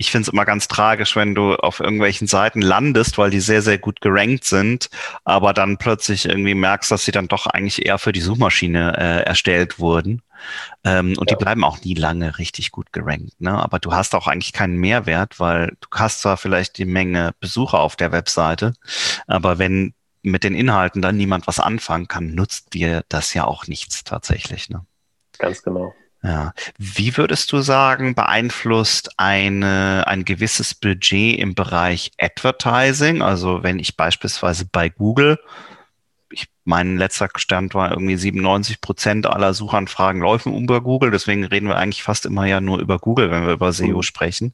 [0.01, 3.62] ich finde es immer ganz tragisch, wenn du auf irgendwelchen Seiten landest, weil die sehr,
[3.62, 4.89] sehr gut gerankt sind,
[5.25, 9.23] aber dann plötzlich irgendwie merkst, dass sie dann doch eigentlich eher für die Suchmaschine äh,
[9.23, 10.23] erstellt wurden.
[10.84, 11.38] Ähm, und ja.
[11.38, 13.39] die bleiben auch nie lange richtig gut gerankt.
[13.39, 13.51] Ne?
[13.51, 17.79] Aber du hast auch eigentlich keinen Mehrwert, weil du hast zwar vielleicht die Menge Besucher
[17.79, 18.73] auf der Webseite,
[19.27, 23.67] aber wenn mit den Inhalten dann niemand was anfangen kann, nutzt dir das ja auch
[23.67, 24.69] nichts tatsächlich.
[24.69, 24.86] Ne?
[25.38, 25.93] Ganz genau.
[26.23, 26.53] Ja.
[26.77, 33.23] Wie würdest du sagen, beeinflusst eine, ein gewisses Budget im Bereich Advertising?
[33.23, 35.39] Also wenn ich beispielsweise bei Google
[36.63, 41.12] mein letzter Stand war irgendwie 97 Prozent aller Suchanfragen laufen über Google.
[41.12, 44.04] Deswegen reden wir eigentlich fast immer ja nur über Google, wenn wir über SEO mhm.
[44.04, 44.54] sprechen.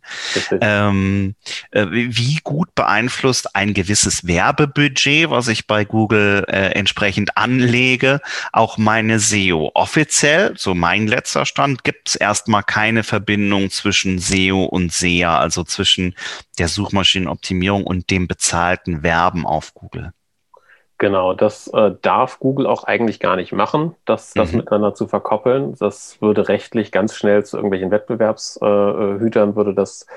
[0.62, 1.36] Ähm,
[1.72, 8.22] äh, wie gut beeinflusst ein gewisses Werbebudget, was ich bei Google äh, entsprechend anlege,
[8.54, 9.72] auch meine SEO?
[9.74, 15.64] Offiziell, so mein letzter Stand, gibt es erstmal keine Verbindung zwischen SEO und SEA, also
[15.64, 16.16] zwischen
[16.58, 20.14] der Suchmaschinenoptimierung und dem bezahlten Werben auf Google.
[21.00, 24.60] Genau, das äh, darf Google auch eigentlich gar nicht machen, das, das mhm.
[24.60, 25.76] miteinander zu verkoppeln.
[25.80, 30.08] Das würde rechtlich ganz schnell zu irgendwelchen Wettbewerbshütern, äh, würde das,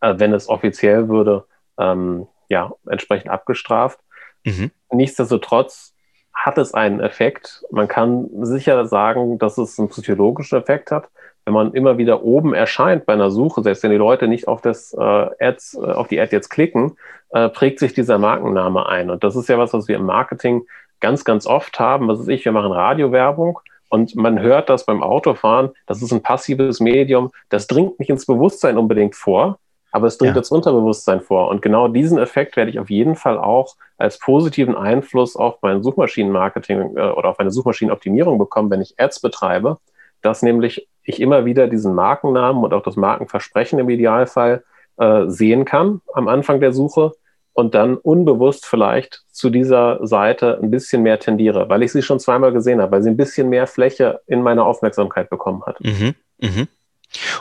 [0.00, 1.44] äh, wenn es offiziell würde,
[1.78, 4.00] ähm, ja, entsprechend abgestraft.
[4.44, 4.70] Mhm.
[4.90, 5.94] Nichtsdestotrotz
[6.32, 7.62] hat es einen Effekt.
[7.70, 11.10] Man kann sicher sagen, dass es einen psychologischen Effekt hat
[11.44, 14.60] wenn man immer wieder oben erscheint bei einer Suche, selbst wenn die Leute nicht auf
[14.60, 15.00] das äh,
[15.40, 16.96] Ads, äh, auf die Ad jetzt klicken,
[17.30, 19.10] äh, prägt sich dieser Markenname ein.
[19.10, 20.62] Und das ist ja was, was wir im Marketing
[21.00, 22.06] ganz, ganz oft haben.
[22.08, 22.44] Was ist ich?
[22.44, 25.70] Wir machen Radiowerbung und man hört das beim Autofahren.
[25.86, 27.30] Das ist ein passives Medium.
[27.48, 29.58] Das dringt nicht ins Bewusstsein unbedingt vor,
[29.90, 30.38] aber es dringt ja.
[30.38, 31.48] ins Unterbewusstsein vor.
[31.48, 35.82] Und genau diesen Effekt werde ich auf jeden Fall auch als positiven Einfluss auf mein
[35.82, 39.78] Suchmaschinenmarketing äh, oder auf meine Suchmaschinenoptimierung bekommen, wenn ich Ads betreibe
[40.22, 44.64] dass nämlich ich immer wieder diesen Markennamen und auch das Markenversprechen im Idealfall
[44.98, 47.12] äh, sehen kann am Anfang der Suche
[47.54, 52.20] und dann unbewusst vielleicht zu dieser Seite ein bisschen mehr tendiere, weil ich sie schon
[52.20, 55.80] zweimal gesehen habe, weil sie ein bisschen mehr Fläche in meiner Aufmerksamkeit bekommen hat.
[55.80, 56.66] Mhm, mh.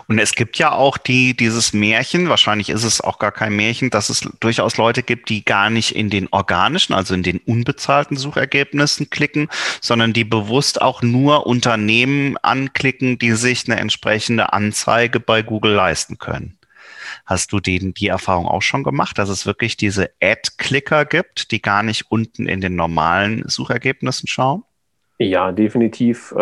[0.08, 3.90] Und es gibt ja auch die, dieses Märchen, wahrscheinlich ist es auch gar kein Märchen,
[3.90, 8.18] dass es durchaus Leute gibt, die gar nicht in den organischen, also in den unbezahlten
[8.18, 9.50] Suchergebnissen klicken,
[9.82, 16.18] sondern die bewusst auch nur Unternehmen anklicken, die sich eine entsprechende Anzeige bei Google leisten
[16.18, 16.58] können.
[17.26, 21.62] Hast du den, die Erfahrung auch schon gemacht, dass es wirklich diese Ad-Clicker gibt, die
[21.62, 24.64] gar nicht unten in den normalen Suchergebnissen schauen?
[25.18, 26.34] Ja, definitiv.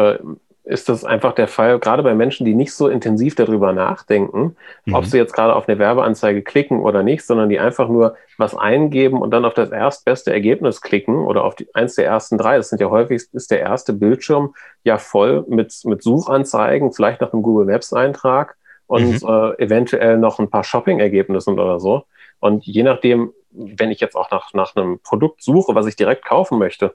[0.70, 4.56] Ist das einfach der Fall, gerade bei Menschen, die nicht so intensiv darüber nachdenken,
[4.86, 4.94] mhm.
[4.94, 8.56] ob sie jetzt gerade auf eine Werbeanzeige klicken oder nicht, sondern die einfach nur was
[8.56, 12.58] eingeben und dann auf das erstbeste Ergebnis klicken oder auf die, eins der ersten drei.
[12.58, 14.54] Das sind ja häufig, ist der erste Bildschirm
[14.84, 18.56] ja voll mit, mit Suchanzeigen, vielleicht noch einem Google Maps Eintrag
[18.86, 19.28] und mhm.
[19.28, 22.04] äh, eventuell noch ein paar Shopping-Ergebnissen oder so.
[22.40, 26.26] Und je nachdem, wenn ich jetzt auch nach, nach einem Produkt suche, was ich direkt
[26.26, 26.94] kaufen möchte,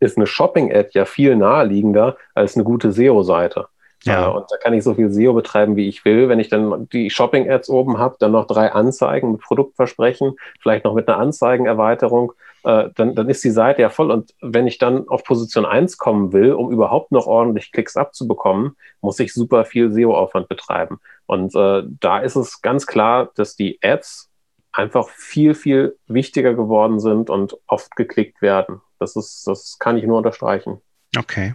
[0.00, 3.66] ist eine Shopping-Ad ja viel naheliegender als eine gute SEO-Seite.
[4.04, 4.28] Ja.
[4.28, 6.28] Äh, und da kann ich so viel SEO betreiben, wie ich will.
[6.28, 10.94] Wenn ich dann die Shopping-Ads oben habe, dann noch drei Anzeigen mit Produktversprechen, vielleicht noch
[10.94, 12.32] mit einer Anzeigenerweiterung,
[12.64, 14.10] äh, dann, dann ist die Seite ja voll.
[14.10, 18.76] Und wenn ich dann auf Position 1 kommen will, um überhaupt noch ordentlich Klicks abzubekommen,
[19.00, 21.00] muss ich super viel SEO-Aufwand betreiben.
[21.26, 24.30] Und äh, da ist es ganz klar, dass die Ads
[24.72, 28.80] einfach viel, viel wichtiger geworden sind und oft geklickt werden.
[28.98, 30.80] Das ist, das kann ich nur unterstreichen.
[31.16, 31.54] Okay.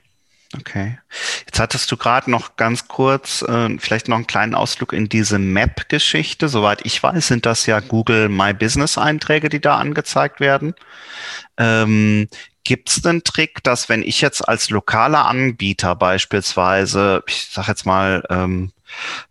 [0.59, 0.99] Okay.
[1.45, 5.39] Jetzt hattest du gerade noch ganz kurz äh, vielleicht noch einen kleinen Ausflug in diese
[5.39, 6.47] Map-Geschichte.
[6.47, 10.75] Soweit ich weiß, sind das ja Google My Business-Einträge, die da angezeigt werden.
[11.57, 12.27] Ähm,
[12.63, 17.85] Gibt es einen Trick, dass wenn ich jetzt als lokaler Anbieter beispielsweise, ich sage jetzt
[17.85, 18.71] mal, ähm,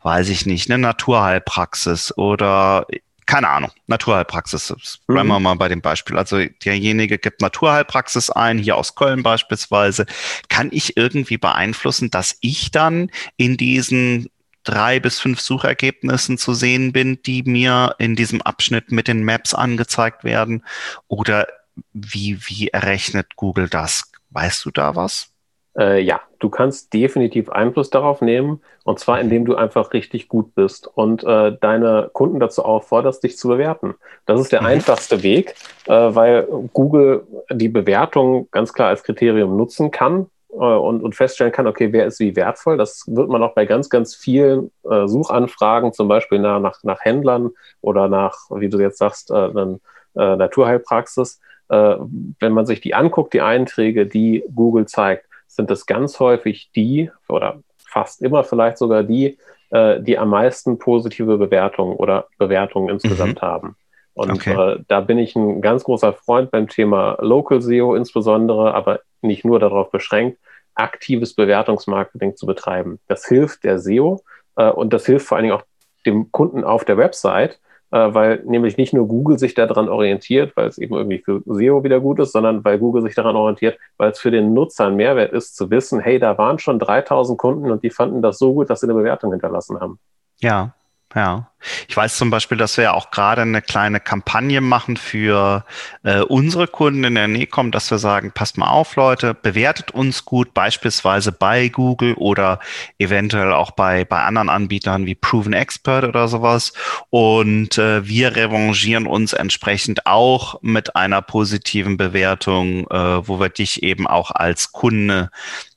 [0.03, 2.87] weiß ich nicht, eine Naturheilpraxis oder
[3.27, 5.01] keine Ahnung, Naturheilpraxis.
[5.07, 5.45] Bleiben wir mhm.
[5.45, 6.19] mal bei dem Beispiel.
[6.19, 10.07] Also derjenige gibt Naturheilpraxis ein, hier aus Köln beispielsweise.
[10.49, 14.29] Kann ich irgendwie beeinflussen, dass ich dann in diesen
[14.65, 19.55] drei bis fünf Suchergebnissen zu sehen bin, die mir in diesem Abschnitt mit den Maps
[19.55, 20.65] angezeigt werden?
[21.09, 21.47] Oder
[21.93, 24.11] wie, wie errechnet Google das?
[24.31, 25.32] Weißt du da was?
[25.79, 30.55] Äh, ja, du kannst definitiv Einfluss darauf nehmen, und zwar indem du einfach richtig gut
[30.55, 33.95] bist und äh, deine Kunden dazu aufforderst, dich zu bewerten.
[34.27, 34.69] Das ist der mhm.
[34.69, 35.55] einfachste Weg,
[35.87, 41.53] äh, weil Google die Bewertung ganz klar als Kriterium nutzen kann äh, und, und, feststellen
[41.53, 42.77] kann, okay, wer ist wie wertvoll.
[42.77, 47.01] Das wird man auch bei ganz, ganz vielen äh, Suchanfragen, zum Beispiel nach, nach, nach,
[47.01, 49.81] Händlern oder nach, wie du jetzt sagst, äh, dann,
[50.15, 51.41] Naturheilpraxis.
[51.69, 57.11] wenn man sich die anguckt, die Einträge, die Google zeigt, sind es ganz häufig die
[57.29, 59.39] oder fast immer vielleicht sogar die,
[59.71, 63.47] äh, die am meisten positive Bewertungen oder Bewertungen insgesamt mhm.
[63.47, 63.77] haben.
[64.15, 64.53] Und okay.
[64.53, 69.45] äh, da bin ich ein ganz großer Freund beim Thema Local SEO insbesondere, aber nicht
[69.45, 70.39] nur darauf beschränkt,
[70.75, 72.99] aktives Bewertungsmarketing zu betreiben.
[73.09, 74.23] Das hilft der SEO
[74.57, 75.65] äh, und das hilft vor allen Dingen auch
[76.07, 77.61] dem Kunden auf der Website,
[77.93, 82.01] weil nämlich nicht nur Google sich daran orientiert, weil es eben irgendwie für SEO wieder
[82.01, 85.33] gut ist, sondern weil Google sich daran orientiert, weil es für den Nutzer ein Mehrwert
[85.33, 88.71] ist, zu wissen, hey, da waren schon 3000 Kunden und die fanden das so gut,
[88.71, 89.99] dass sie eine Bewertung hinterlassen haben.
[90.41, 90.75] Ja,
[91.15, 91.53] ja,
[91.89, 95.65] ich weiß zum Beispiel, dass wir auch gerade eine kleine Kampagne machen für
[96.03, 100.25] äh, unsere Kunden in der Nähe dass wir sagen, passt mal auf, Leute, bewertet uns
[100.25, 102.59] gut, beispielsweise bei Google oder
[102.99, 106.73] eventuell auch bei, bei anderen Anbietern wie Proven Expert oder sowas.
[107.11, 113.83] Und äh, wir revanchieren uns entsprechend auch mit einer positiven Bewertung, äh, wo wir dich
[113.83, 115.31] eben auch als Kunde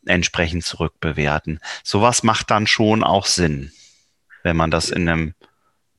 [0.05, 1.59] entsprechend zurückbewerten.
[1.83, 3.71] Sowas macht dann schon auch Sinn
[4.45, 5.33] wenn man das in einem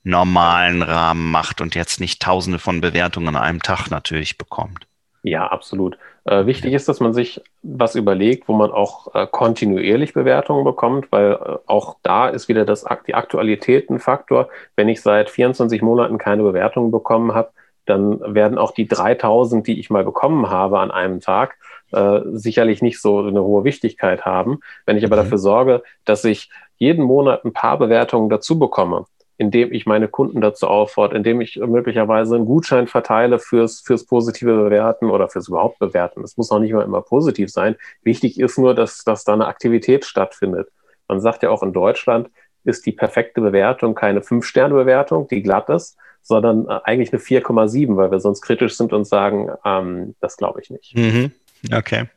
[0.04, 4.86] normalen Rahmen macht und jetzt nicht tausende von Bewertungen an einem Tag natürlich bekommt.
[5.24, 5.98] Ja, absolut.
[6.24, 11.10] Äh, wichtig ist, dass man sich was überlegt, wo man auch äh, kontinuierlich Bewertungen bekommt,
[11.10, 14.48] weil äh, auch da ist wieder das, die Aktualität ein Faktor.
[14.76, 17.50] Wenn ich seit 24 Monaten keine Bewertungen bekommen habe,
[17.84, 21.56] dann werden auch die 3000, die ich mal bekommen habe an einem Tag,
[21.92, 24.60] äh, sicherlich nicht so eine hohe Wichtigkeit haben.
[24.84, 25.20] Wenn ich aber mhm.
[25.20, 29.06] dafür sorge, dass ich jeden Monat ein paar Bewertungen dazu bekomme,
[29.38, 34.56] indem ich meine Kunden dazu auffordere, indem ich möglicherweise einen Gutschein verteile fürs, fürs positive
[34.56, 36.22] Bewerten oder fürs überhaupt Bewerten.
[36.22, 37.76] Das muss auch nicht mal immer positiv sein.
[38.02, 40.68] Wichtig ist nur, dass, dass da eine Aktivität stattfindet.
[41.08, 42.28] Man sagt ja auch in Deutschland,
[42.64, 48.10] ist die perfekte Bewertung keine Fünf-Sterne-Bewertung, die glatt ist, sondern äh, eigentlich eine 4,7, weil
[48.10, 50.96] wir sonst kritisch sind und sagen, ähm, das glaube ich nicht.
[50.96, 51.30] Mhm.
[51.72, 52.08] Okay,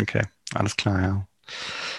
[0.00, 0.22] okay,
[0.54, 1.26] alles klar, ja.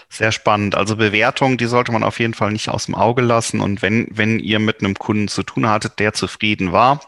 [0.10, 0.76] Sehr spannend.
[0.76, 3.60] Also Bewertung, die sollte man auf jeden Fall nicht aus dem Auge lassen.
[3.62, 7.02] Und wenn, wenn ihr mit einem Kunden zu tun hattet, der zufrieden war,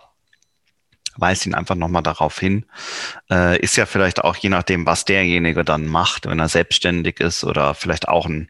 [1.18, 2.66] weist ihn einfach nochmal darauf hin.
[3.30, 7.44] Äh, ist ja vielleicht auch je nachdem, was derjenige dann macht, wenn er selbstständig ist
[7.44, 8.50] oder vielleicht auch ein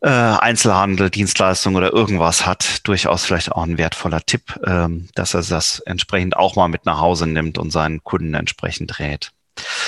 [0.00, 5.42] äh, Einzelhandel, Dienstleistung oder irgendwas hat, durchaus vielleicht auch ein wertvoller Tipp, ähm, dass er
[5.42, 9.32] das entsprechend auch mal mit nach Hause nimmt und seinen Kunden entsprechend rät.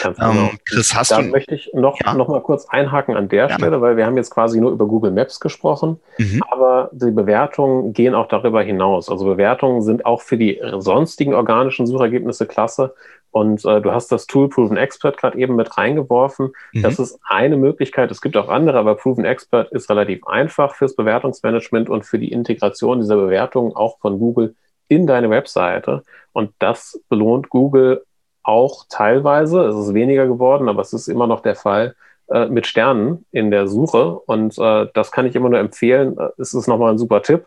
[0.04, 0.50] Ähm, genau.
[0.94, 1.28] Hast da du...
[1.28, 2.14] möchte ich noch, ja.
[2.14, 3.54] noch mal kurz einhaken an der ja.
[3.54, 6.42] Stelle, weil wir haben jetzt quasi nur über Google Maps gesprochen, mhm.
[6.50, 9.08] aber die Bewertungen gehen auch darüber hinaus.
[9.08, 12.94] Also Bewertungen sind auch für die sonstigen organischen Suchergebnisse klasse.
[13.32, 16.52] Und äh, du hast das Tool Proven Expert gerade eben mit reingeworfen.
[16.72, 16.82] Mhm.
[16.82, 18.10] Das ist eine Möglichkeit.
[18.10, 22.32] Es gibt auch andere, aber Proven Expert ist relativ einfach fürs Bewertungsmanagement und für die
[22.32, 24.56] Integration dieser Bewertungen auch von Google
[24.88, 26.02] in deine Webseite.
[26.32, 28.02] Und das belohnt Google
[28.50, 31.94] auch teilweise, es ist weniger geworden, aber es ist immer noch der Fall,
[32.28, 34.18] äh, mit Sternen in der Suche.
[34.26, 36.18] Und äh, das kann ich immer nur empfehlen.
[36.18, 37.46] Äh, es ist nochmal ein super Tipp.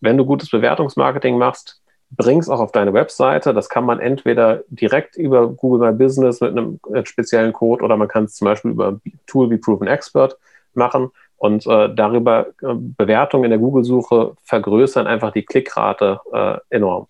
[0.00, 3.54] Wenn du gutes Bewertungsmarketing machst, bring es auch auf deine Webseite.
[3.54, 8.08] Das kann man entweder direkt über Google My Business mit einem speziellen Code oder man
[8.08, 10.36] kann es zum Beispiel über Tool wie Proven Expert
[10.74, 11.10] machen.
[11.36, 17.06] und äh, darüber äh, Bewertungen in der Google-Suche vergrößern einfach die Klickrate äh, enorm.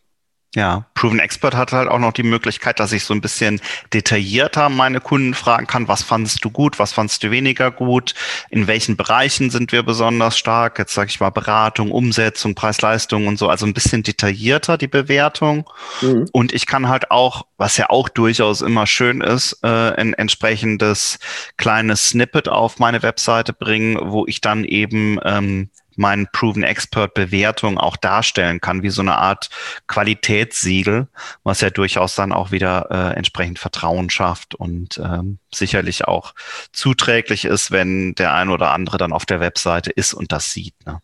[0.55, 3.61] Ja, Proven Expert hat halt auch noch die Möglichkeit, dass ich so ein bisschen
[3.93, 8.15] detaillierter meine Kunden fragen kann, was fandest du gut, was fandest du weniger gut,
[8.49, 13.39] in welchen Bereichen sind wir besonders stark, jetzt sage ich mal Beratung, Umsetzung, Preis-Leistung und
[13.39, 15.69] so, also ein bisschen detaillierter die Bewertung.
[16.01, 16.27] Mhm.
[16.33, 21.19] Und ich kann halt auch, was ja auch durchaus immer schön ist, äh, ein entsprechendes
[21.59, 27.79] kleines Snippet auf meine Webseite bringen, wo ich dann eben ähm, meinen Proven Expert Bewertung
[27.79, 29.51] auch darstellen kann, wie so eine Art
[29.87, 31.09] Qualitätssiegel,
[31.43, 36.35] was ja durchaus dann auch wieder äh, entsprechend Vertrauen schafft und ähm, sicherlich auch
[36.73, 40.75] zuträglich ist, wenn der ein oder andere dann auf der Webseite ist und das sieht.
[40.87, 41.01] Ne?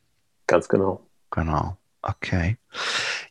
[0.47, 1.07] Ganz genau.
[1.31, 1.77] Genau.
[2.07, 2.59] Okay.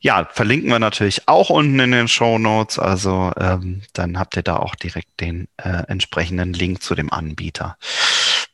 [0.02, 2.80] Ja, verlinken wir natürlich auch unten in den Show Notes.
[2.80, 7.78] Also ähm, dann habt ihr da auch direkt den äh, entsprechenden Link zu dem Anbieter.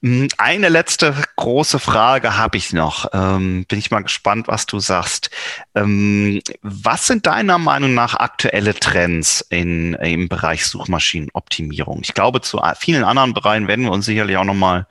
[0.02, 3.08] Hm, eine letzte große Frage habe ich noch.
[3.12, 5.30] Ähm, bin ich mal gespannt, was du sagst.
[5.76, 12.00] Ähm, was sind deiner Meinung nach aktuelle Trends in, im Bereich Suchmaschinenoptimierung?
[12.02, 14.88] Ich glaube, zu vielen anderen Bereichen werden wir uns sicherlich auch nochmal,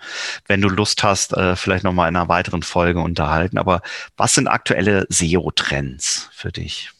[0.47, 3.57] wenn du Lust hast, äh, vielleicht nochmal in einer weiteren Folge unterhalten.
[3.57, 3.81] Aber
[4.18, 6.90] was sind aktuelle SEO-Trends für dich?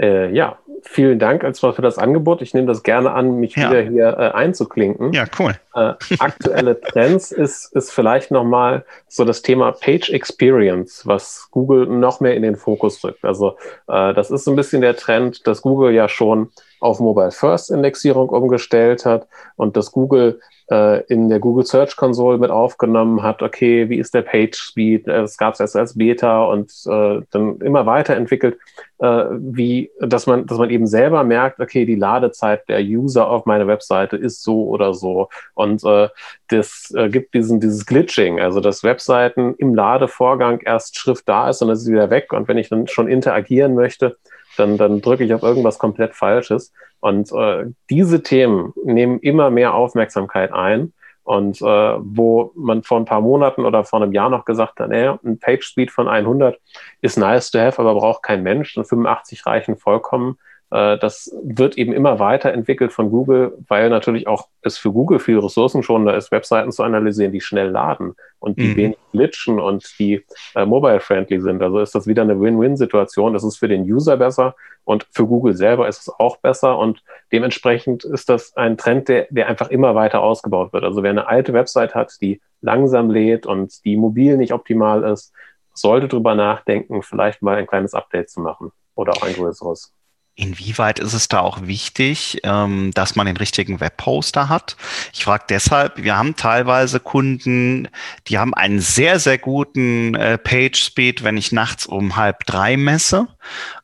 [0.00, 2.42] Äh, ja, vielen Dank erstmal für das Angebot.
[2.42, 3.70] Ich nehme das gerne an, mich ja.
[3.70, 5.12] wieder hier äh, einzuklinken.
[5.12, 5.54] Ja, cool.
[5.74, 12.20] Äh, aktuelle Trends ist, ist vielleicht nochmal so das Thema Page Experience, was Google noch
[12.20, 13.24] mehr in den Fokus rückt.
[13.24, 13.56] Also
[13.88, 17.70] äh, das ist so ein bisschen der Trend, dass Google ja schon auf Mobile First
[17.70, 19.26] Indexierung umgestellt hat
[19.56, 24.22] und dass Google in der Google Search Console mit aufgenommen hat, okay, wie ist der
[24.22, 28.56] Page Speed, es gab es erst als Beta und äh, dann immer weiterentwickelt,
[28.98, 33.44] äh, wie, dass man, dass man eben selber merkt, okay, die Ladezeit der User auf
[33.44, 35.28] meiner Webseite ist so oder so.
[35.54, 36.08] Und äh,
[36.48, 41.60] das äh, gibt diesen, dieses Glitching, also dass Webseiten im Ladevorgang erst Schrift da ist
[41.60, 42.32] und es ist wieder weg.
[42.32, 44.16] Und wenn ich dann schon interagieren möchte,
[44.56, 46.72] dann, dann drücke ich auf irgendwas komplett Falsches.
[47.04, 50.94] Und äh, diese Themen nehmen immer mehr Aufmerksamkeit ein.
[51.22, 54.88] Und äh, wo man vor ein paar Monaten oder vor einem Jahr noch gesagt hat,
[54.88, 56.58] naja, ein Page Speed von 100
[57.02, 60.38] ist nice to have, aber braucht kein Mensch und 85 reichen vollkommen,
[60.74, 66.16] das wird eben immer weiterentwickelt von Google, weil natürlich auch es für Google viel ressourcenschonender
[66.16, 68.76] ist, Webseiten zu analysieren, die schnell laden und die mhm.
[68.76, 70.24] wenig glitchen und die
[70.56, 71.62] äh, mobile-friendly sind.
[71.62, 73.34] Also ist das wieder eine Win-Win-Situation.
[73.34, 76.76] Das ist für den User besser und für Google selber ist es auch besser.
[76.76, 80.82] Und dementsprechend ist das ein Trend, der, der einfach immer weiter ausgebaut wird.
[80.82, 85.32] Also wer eine alte Website hat, die langsam lädt und die mobil nicht optimal ist,
[85.72, 89.92] sollte darüber nachdenken, vielleicht mal ein kleines Update zu machen oder auch ein größeres.
[90.36, 94.76] Inwieweit ist es da auch wichtig, ähm, dass man den richtigen Webhoster hat?
[95.12, 97.86] Ich frage deshalb, wir haben teilweise Kunden,
[98.26, 102.76] die haben einen sehr, sehr guten äh, Page Speed, wenn ich nachts um halb drei
[102.76, 103.28] messe,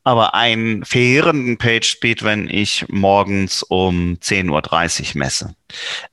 [0.03, 5.55] aber einen verheerenden Page Speed, wenn ich morgens um 10.30 Uhr messe.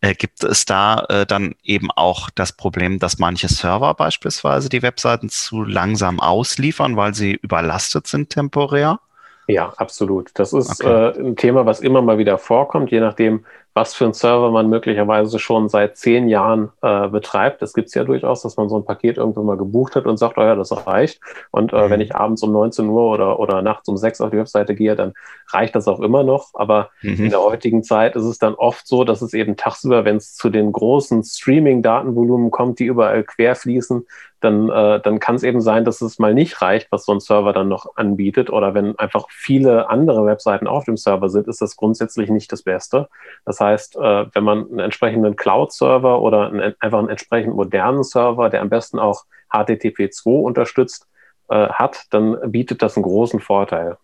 [0.02, 4.84] Äh, gibt es da äh, dann eben auch das Problem, dass manche Server beispielsweise die
[4.84, 9.00] Webseiten zu langsam ausliefern, weil sie überlastet sind temporär?
[9.48, 10.32] Ja, absolut.
[10.34, 11.20] Das ist okay.
[11.20, 13.46] äh, ein Thema, was immer mal wieder vorkommt, je nachdem,
[13.78, 17.62] was für ein Server man möglicherweise schon seit zehn Jahren äh, betreibt.
[17.62, 20.18] Das gibt es ja durchaus, dass man so ein Paket irgendwann mal gebucht hat und
[20.18, 21.22] sagt, oh ja, das reicht.
[21.52, 21.90] Und äh, mhm.
[21.92, 24.96] wenn ich abends um 19 Uhr oder, oder nachts um 6 auf die Webseite gehe,
[24.96, 25.14] dann
[25.50, 26.50] reicht das auch immer noch.
[26.56, 27.26] Aber mhm.
[27.26, 30.34] in der heutigen Zeit ist es dann oft so, dass es eben tagsüber, wenn es
[30.34, 34.08] zu den großen Streaming-Datenvolumen kommt, die überall quer fließen,
[34.40, 37.20] dann, äh, dann kann es eben sein, dass es mal nicht reicht, was so ein
[37.20, 38.50] Server dann noch anbietet.
[38.50, 42.64] Oder wenn einfach viele andere Webseiten auf dem Server sind, ist das grundsätzlich nicht das
[42.64, 43.10] Beste.
[43.46, 48.50] Das heißt, äh, wenn man einen entsprechenden Cloud-Server oder einen, einfach einen entsprechend modernen Server,
[48.50, 51.08] der am besten auch HTTP2 unterstützt,
[51.50, 53.98] äh, hat, dann bietet das einen großen Vorteil.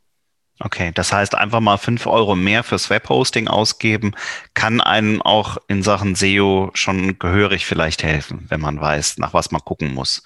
[0.60, 4.14] Okay, das heißt einfach mal fünf Euro mehr fürs Webhosting ausgeben,
[4.54, 9.52] kann einem auch in Sachen SEO schon gehörig vielleicht helfen, wenn man weiß, nach was
[9.52, 10.24] man gucken muss.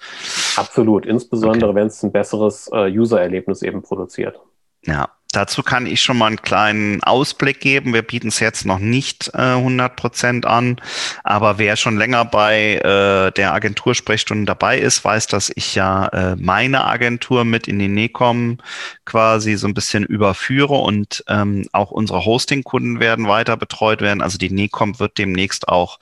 [0.56, 1.80] Absolut, insbesondere okay.
[1.80, 4.38] wenn es ein besseres äh, User-Erlebnis eben produziert.
[4.84, 7.92] Ja, Dazu kann ich schon mal einen kleinen Ausblick geben.
[7.92, 10.80] Wir bieten es jetzt noch nicht äh, 100 Prozent an,
[11.22, 16.36] aber wer schon länger bei äh, der Agentursprechstunde dabei ist, weiß, dass ich ja äh,
[16.36, 18.56] meine Agentur mit in die Necom
[19.04, 24.22] quasi so ein bisschen überführe und ähm, auch unsere Hosting-Kunden werden weiter betreut werden.
[24.22, 25.98] Also die Necom wird demnächst auch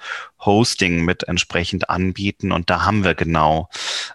[0.47, 2.53] Hosting mit entsprechend anbieten.
[2.53, 3.69] Und da haben wir genau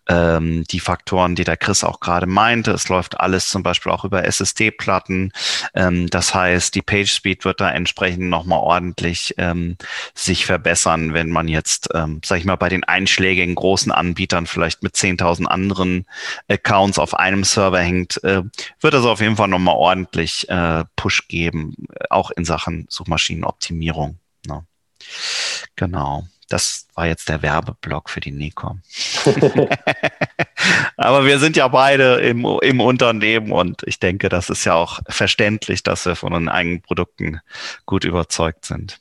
[0.07, 2.71] ähm, die Faktoren, die der Chris auch gerade meinte.
[2.71, 5.31] Es läuft alles zum Beispiel auch über SSD-Platten.
[5.75, 9.77] Ähm, das heißt, die Page Speed wird da entsprechend nochmal ordentlich ähm,
[10.15, 14.83] sich verbessern, wenn man jetzt, ähm, sag ich mal, bei den einschlägigen großen Anbietern vielleicht
[14.83, 16.05] mit 10.000 anderen
[16.47, 18.43] Accounts auf einem Server hängt, äh,
[18.79, 21.75] wird das auf jeden Fall nochmal ordentlich äh, Push geben,
[22.09, 24.19] auch in Sachen Suchmaschinenoptimierung.
[24.45, 24.65] Ne?
[25.75, 26.27] Genau.
[26.49, 28.81] Das war jetzt der Werbeblock für die Necom.
[30.97, 34.99] Aber wir sind ja beide im, im Unternehmen und ich denke, das ist ja auch
[35.07, 37.39] verständlich, dass wir von unseren eigenen Produkten
[37.85, 38.99] gut überzeugt sind.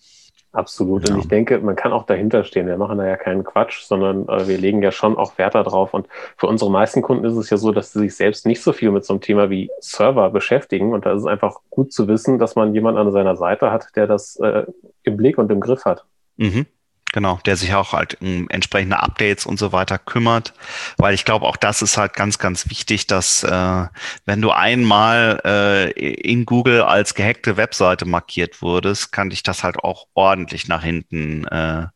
[0.53, 1.09] Absolut.
[1.09, 1.14] Ja.
[1.14, 2.66] Und ich denke, man kann auch dahinter stehen.
[2.66, 5.94] Wir machen da ja keinen Quatsch, sondern äh, wir legen ja schon auch Wert darauf.
[5.94, 8.72] Und für unsere meisten Kunden ist es ja so, dass sie sich selbst nicht so
[8.72, 10.92] viel mit so einem Thema wie Server beschäftigen.
[10.92, 13.88] Und da ist es einfach gut zu wissen, dass man jemanden an seiner Seite hat,
[13.94, 14.64] der das äh,
[15.05, 16.05] im Blick und im Griff hat.
[16.36, 16.66] Mhm.
[17.12, 20.54] Genau, der sich auch halt um entsprechende Updates und so weiter kümmert,
[20.96, 23.86] weil ich glaube, auch das ist halt ganz, ganz wichtig, dass äh,
[24.26, 29.78] wenn du einmal äh, in Google als gehackte Webseite markiert wurdest, kann dich das halt
[29.80, 31.88] auch ordentlich nach hinten äh,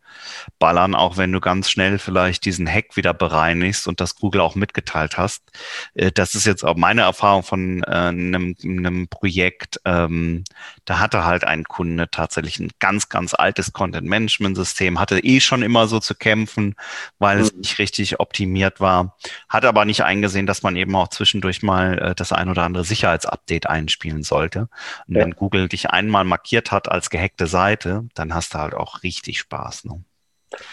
[0.59, 4.55] ballern, auch wenn du ganz schnell vielleicht diesen Hack wieder bereinigst und das Google auch
[4.55, 5.43] mitgeteilt hast.
[5.95, 9.81] Äh, das ist jetzt auch meine Erfahrung von äh, einem, einem Projekt.
[9.85, 10.45] Ähm,
[10.85, 15.87] da hatte halt ein Kunde tatsächlich ein ganz, ganz altes Content-Management-System, hatte eh schon immer
[15.87, 16.75] so zu kämpfen,
[17.19, 17.43] weil mhm.
[17.43, 19.17] es nicht richtig optimiert war,
[19.49, 22.85] hat aber nicht eingesehen, dass man eben auch zwischendurch mal äh, das ein oder andere
[22.85, 24.69] Sicherheitsupdate einspielen sollte.
[25.09, 25.23] Und ja.
[25.23, 29.39] wenn Google dich einmal markiert hat als gehackte Seite, dann hast du halt auch richtig
[29.39, 29.85] Spaß.
[29.85, 30.05] Ne?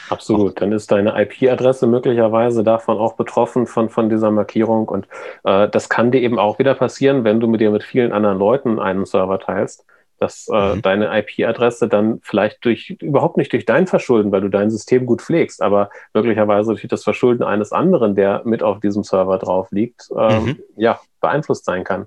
[0.10, 0.62] Absolut.
[0.62, 4.88] Dann ist deine IP-Adresse möglicherweise davon auch betroffen von, von dieser Markierung.
[4.88, 5.08] Und
[5.44, 8.38] äh, das kann dir eben auch wieder passieren, wenn du mit dir mit vielen anderen
[8.38, 9.86] Leuten einen Server teilst,
[10.22, 10.82] dass äh, mhm.
[10.84, 15.22] deine IP-Adresse dann vielleicht durch überhaupt nicht durch dein Verschulden, weil du dein System gut
[15.22, 20.10] pflegst, aber möglicherweise durch das Verschulden eines anderen, der mit auf diesem Server drauf liegt,
[20.16, 20.60] äh, mhm.
[20.78, 22.06] ja, beeinflusst sein kann.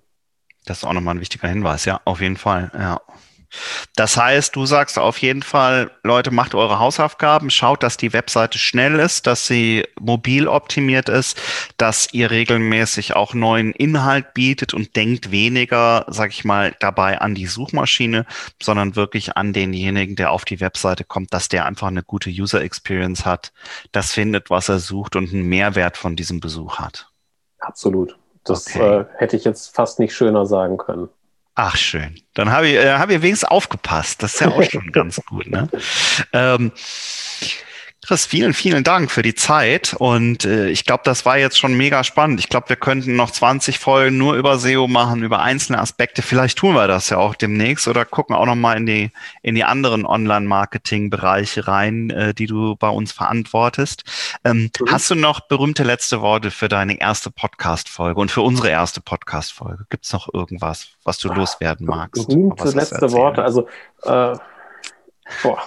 [0.65, 3.01] Das ist auch nochmal ein wichtiger Hinweis, ja, auf jeden Fall, ja.
[3.97, 8.59] Das heißt, du sagst auf jeden Fall, Leute, macht eure Hausaufgaben, schaut, dass die Webseite
[8.59, 11.41] schnell ist, dass sie mobil optimiert ist,
[11.77, 17.35] dass ihr regelmäßig auch neuen Inhalt bietet und denkt weniger, sag ich mal, dabei an
[17.35, 18.27] die Suchmaschine,
[18.63, 22.63] sondern wirklich an denjenigen, der auf die Webseite kommt, dass der einfach eine gute User
[22.63, 23.53] Experience hat,
[23.93, 27.09] das findet, was er sucht und einen Mehrwert von diesem Besuch hat.
[27.61, 28.17] Absolut.
[28.45, 29.01] Das okay.
[29.01, 31.09] äh, hätte ich jetzt fast nicht schöner sagen können.
[31.57, 32.21] Ach, schön.
[32.35, 34.23] Dann habe ich, äh, hab ich wenigstens aufgepasst.
[34.23, 35.47] Das ist ja auch schon ganz gut.
[35.47, 35.69] Ne?
[36.33, 36.73] Ähm,
[38.07, 39.97] Chris, vielen, vielen Dank für die Zeit.
[39.99, 42.39] Und äh, ich glaube, das war jetzt schon mega spannend.
[42.39, 46.21] Ich glaube, wir könnten noch 20 Folgen nur über SEO machen, über einzelne Aspekte.
[46.21, 49.65] Vielleicht tun wir das ja auch demnächst oder gucken auch nochmal in die, in die
[49.65, 54.05] anderen Online-Marketing-Bereiche rein, äh, die du bei uns verantwortest.
[54.45, 54.93] Ähm, mhm.
[54.93, 59.87] Hast du noch berühmte letzte Worte für deine erste Podcast-Folge und für unsere erste Podcast-Folge?
[59.89, 62.29] Gibt es noch irgendwas, was du loswerden magst?
[62.29, 63.43] Berühmte letzte Worte.
[63.43, 63.67] Also,
[64.03, 64.37] äh,
[65.43, 65.63] boah.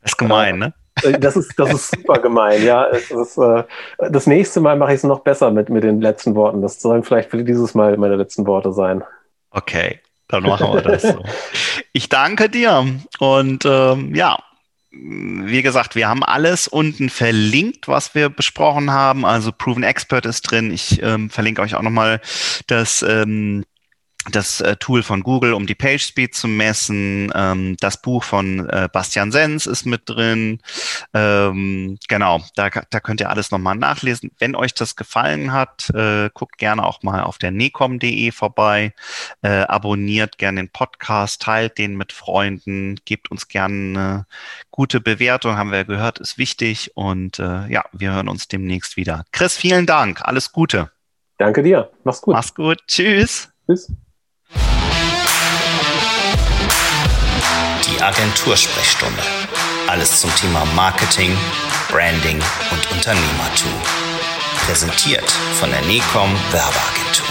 [0.00, 0.72] Das ist gemein, ne?
[1.02, 2.84] Äh, das ist, das ist super gemein, ja.
[2.84, 3.64] Ist, äh,
[3.98, 6.62] das nächste Mal mache ich es noch besser mit, mit den letzten Worten.
[6.62, 9.02] Das sollen vielleicht für dieses Mal meine letzten Worte sein.
[9.50, 11.22] Okay, dann machen wir das so.
[11.92, 12.86] Ich danke dir
[13.18, 14.38] und ähm, ja,
[14.92, 19.24] wie gesagt, wir haben alles unten verlinkt, was wir besprochen haben.
[19.24, 20.72] Also Proven Expert ist drin.
[20.72, 22.20] Ich ähm, verlinke euch auch nochmal
[22.66, 23.64] das ähm,
[24.30, 27.32] das äh, Tool von Google, um die Page Speed zu messen.
[27.34, 30.60] Ähm, das Buch von äh, Bastian Sens ist mit drin.
[31.14, 34.30] Ähm, genau, da, da könnt ihr alles nochmal nachlesen.
[34.38, 38.92] Wenn euch das gefallen hat, äh, guckt gerne auch mal auf der necom.de vorbei.
[39.42, 44.26] Äh, abonniert gerne den Podcast, teilt den mit Freunden, gebt uns gerne eine
[44.70, 46.92] gute Bewertung, haben wir gehört, ist wichtig.
[46.94, 49.24] Und äh, ja, wir hören uns demnächst wieder.
[49.32, 50.20] Chris, vielen Dank.
[50.22, 50.90] Alles Gute.
[51.38, 51.90] Danke dir.
[52.04, 52.34] Mach's gut.
[52.34, 52.78] Mach's gut.
[52.86, 53.50] Tschüss.
[53.66, 53.90] Tschüss.
[58.00, 59.22] Die Agentursprechstunde.
[59.86, 61.36] Alles zum Thema Marketing,
[61.90, 63.74] Branding und Unternehmertum.
[64.64, 65.30] Präsentiert
[65.60, 67.29] von der NECOM Werbeagentur.